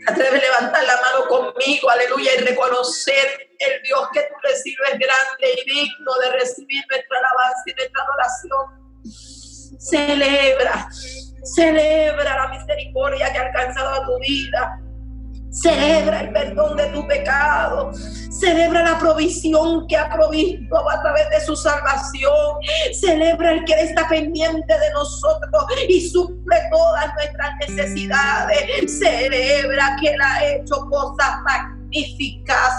Atreve 0.06 0.38
a 0.38 0.40
levantar 0.40 0.84
la 0.84 1.00
mano 1.02 1.26
conmigo, 1.28 1.90
aleluya, 1.90 2.34
y 2.34 2.38
reconocer 2.38 3.48
el 3.58 3.82
Dios 3.82 4.08
que 4.12 4.20
tú 4.20 4.34
recibes 4.42 4.90
grande 4.90 5.62
y 5.62 5.70
digno 5.70 6.14
de 6.22 6.30
recibir 6.32 6.84
nuestra 6.88 7.18
alabanza 7.18 7.62
y 7.66 7.74
nuestra 7.74 8.02
adoración. 8.02 8.86
Celebra, 9.78 10.88
celebra 11.54 12.36
la 12.36 12.48
misericordia 12.48 13.32
que 13.32 13.38
ha 13.38 13.46
alcanzado 13.46 14.02
a 14.02 14.06
tu 14.06 14.18
vida. 14.20 14.80
Celebra 15.56 16.20
el 16.20 16.32
perdón 16.32 16.76
de 16.76 16.86
tu 16.88 17.06
pecado. 17.06 17.90
Celebra 18.30 18.82
la 18.82 18.98
provisión 18.98 19.86
que 19.86 19.96
ha 19.96 20.12
provisto 20.12 20.90
a 20.90 21.00
través 21.00 21.30
de 21.30 21.40
su 21.40 21.56
salvación. 21.56 22.58
Celebra 22.92 23.52
el 23.52 23.64
que 23.64 23.72
está 23.72 24.06
pendiente 24.08 24.72
de 24.78 24.90
nosotros 24.92 25.64
y 25.88 26.08
suple 26.10 26.56
todas 26.70 27.06
nuestras 27.14 27.50
necesidades. 27.68 28.98
Celebra 28.98 29.96
que 30.00 30.08
Él 30.08 30.20
ha 30.20 30.44
hecho 30.44 30.76
cosas 30.90 31.40
magníficas 31.42 31.75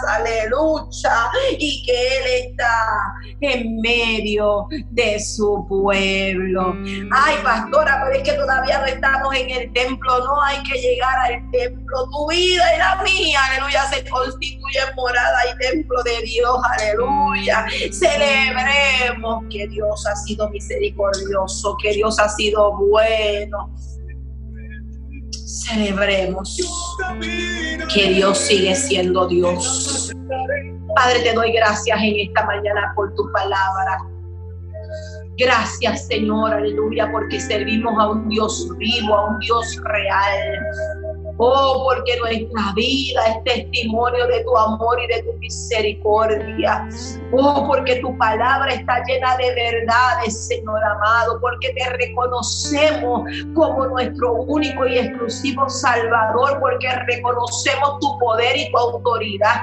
aleluya, 0.08 1.32
y 1.58 1.84
que 1.86 2.18
Él 2.18 2.50
está 2.50 3.14
en 3.42 3.80
medio 3.82 4.68
de 4.92 5.20
su 5.20 5.66
pueblo. 5.68 6.76
Ay, 7.12 7.36
pastora, 7.44 8.04
pero 8.04 8.18
es 8.18 8.24
que 8.24 8.34
todavía 8.34 8.80
no 8.80 8.86
estamos 8.86 9.36
en 9.36 9.50
el 9.50 9.74
templo, 9.74 10.20
no 10.20 10.42
hay 10.44 10.62
que 10.64 10.80
llegar 10.80 11.18
al 11.20 11.52
templo. 11.52 12.10
Tu 12.12 12.28
vida 12.30 12.76
y 12.76 12.80
la 12.80 13.04
mía, 13.04 13.40
aleluya, 13.52 13.86
se 13.88 14.10
constituye 14.10 14.80
morada 14.96 15.40
y 15.54 15.58
templo 15.58 16.04
de 16.04 16.22
Dios, 16.24 16.58
aleluya. 16.78 17.66
Celebremos 17.92 19.44
que 19.50 19.68
Dios 19.68 20.06
ha 20.08 20.16
sido 20.16 20.50
misericordioso, 20.50 21.76
que 21.82 21.94
Dios 21.94 22.20
ha 22.20 22.30
sido 22.30 22.76
bueno 22.78 23.72
celebremos 25.48 26.58
que 27.94 28.10
Dios 28.10 28.38
sigue 28.38 28.76
siendo 28.76 29.28
Dios. 29.28 30.12
Padre, 30.96 31.22
te 31.22 31.34
doy 31.34 31.54
gracias 31.54 31.98
en 32.02 32.28
esta 32.28 32.46
mañana 32.46 32.92
por 32.96 33.14
tu 33.16 33.32
palabra. 33.32 34.00
Gracias, 35.38 36.08
Señor, 36.08 36.54
aleluya, 36.54 37.10
porque 37.12 37.40
servimos 37.40 37.94
a 37.98 38.10
un 38.10 38.28
Dios 38.28 38.68
vivo, 38.78 39.16
a 39.16 39.28
un 39.28 39.40
Dios 39.40 39.80
real. 39.84 40.60
Oh, 41.40 41.84
porque 41.86 42.18
nuestra 42.18 42.74
vida 42.76 43.22
es 43.28 43.44
testimonio 43.44 44.26
de 44.28 44.44
tu 44.44 44.58
amor 44.58 45.00
y 45.02 45.08
de 45.08 45.22
tu 45.24 45.34
misericordia. 45.34 46.88
Oh, 47.32 47.68
porque 47.68 47.98
tu 47.98 48.18
palabra 48.18 48.74
está 48.74 49.04
llena 49.04 49.38
de 49.38 49.54
verdades, 49.54 50.48
Señor 50.48 50.84
amado, 50.84 51.40
porque 51.40 51.70
te 51.74 51.90
reconocemos 51.92 53.30
como 53.54 53.86
nuestro 53.88 54.34
único 54.34 54.88
y 54.88 54.98
exclusivo 54.98 55.70
Salvador, 55.70 56.60
porque 56.60 56.88
reconocemos 57.08 58.00
tu 58.00 58.18
poder 58.20 58.58
y 58.58 58.72
tu 58.72 58.78
autoridad 58.78 59.62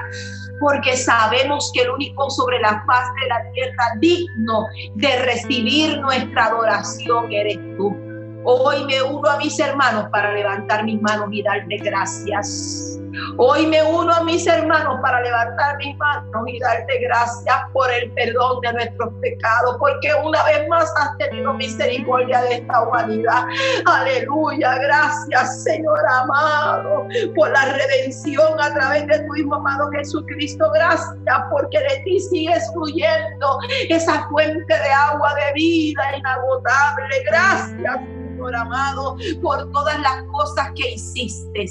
porque 0.59 0.95
sabemos 0.95 1.69
que 1.73 1.81
el 1.81 1.89
único 1.89 2.29
sobre 2.29 2.59
la 2.59 2.83
faz 2.87 3.13
de 3.21 3.27
la 3.27 3.51
tierra 3.51 3.83
digno 3.99 4.65
de 4.95 5.19
recibir 5.23 5.99
nuestra 5.99 6.45
adoración 6.45 7.31
eres 7.31 7.59
tú. 7.77 8.04
Hoy 8.47 8.85
me 8.85 9.01
uno 9.01 9.27
a 9.27 9.37
mis 9.37 9.59
hermanos 9.59 10.05
para 10.11 10.31
levantar 10.31 10.83
mis 10.83 11.01
manos 11.01 11.29
y 11.31 11.41
darte 11.41 11.77
gracias. 11.77 12.99
Hoy 13.37 13.65
me 13.65 13.81
uno 13.81 14.13
a 14.13 14.23
mis 14.23 14.45
hermanos 14.45 14.99
para 15.01 15.19
levantar 15.21 15.77
mis 15.77 15.97
manos 15.97 16.43
y 16.45 16.59
darte 16.59 16.99
gracias 16.99 17.57
por 17.73 17.91
el 17.91 18.11
perdón 18.11 18.61
de 18.61 18.73
nuestros 18.73 19.11
pecados, 19.21 19.77
porque 19.79 20.11
una 20.23 20.43
vez 20.43 20.67
más 20.67 20.93
has 20.97 21.17
tenido 21.17 21.53
misericordia 21.55 22.41
de 22.43 22.55
esta 22.57 22.83
humanidad. 22.83 23.45
Aleluya, 23.85 24.77
gracias 24.77 25.63
Señor 25.63 25.99
amado 26.07 27.07
por 27.35 27.49
la 27.49 27.65
redención 27.65 28.61
a 28.61 28.71
través 28.75 29.07
de 29.07 29.19
tu 29.21 29.35
Hijo 29.37 29.55
amado 29.55 29.89
Jesucristo. 29.91 30.69
Gracias 30.75 31.37
porque 31.49 31.79
de 31.79 32.01
ti 32.03 32.19
sigues 32.19 32.63
fluyendo 32.73 33.59
esa 33.89 34.27
fuente 34.29 34.71
de 34.71 34.91
agua 34.91 35.33
de 35.33 35.53
vida 35.53 36.17
inagotable. 36.17 37.23
Gracias 37.25 38.14
Amado 38.53 39.15
por 39.41 39.71
todas 39.71 39.99
las 40.01 40.23
cosas 40.25 40.71
que 40.75 40.93
hiciste 40.93 41.65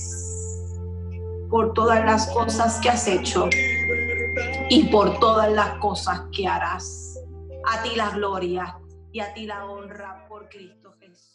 por 1.54 1.72
todas 1.72 2.04
las 2.04 2.26
cosas 2.32 2.80
que 2.80 2.90
has 2.90 3.06
hecho 3.06 3.48
y 4.68 4.88
por 4.88 5.20
todas 5.20 5.52
las 5.52 5.78
cosas 5.78 6.22
que 6.32 6.48
harás. 6.48 7.16
A 7.64 7.80
ti 7.80 7.94
la 7.94 8.10
gloria 8.10 8.76
y 9.12 9.20
a 9.20 9.32
ti 9.32 9.46
la 9.46 9.64
honra 9.64 10.26
por 10.28 10.48
Cristo 10.48 10.94
Jesús. 10.98 11.33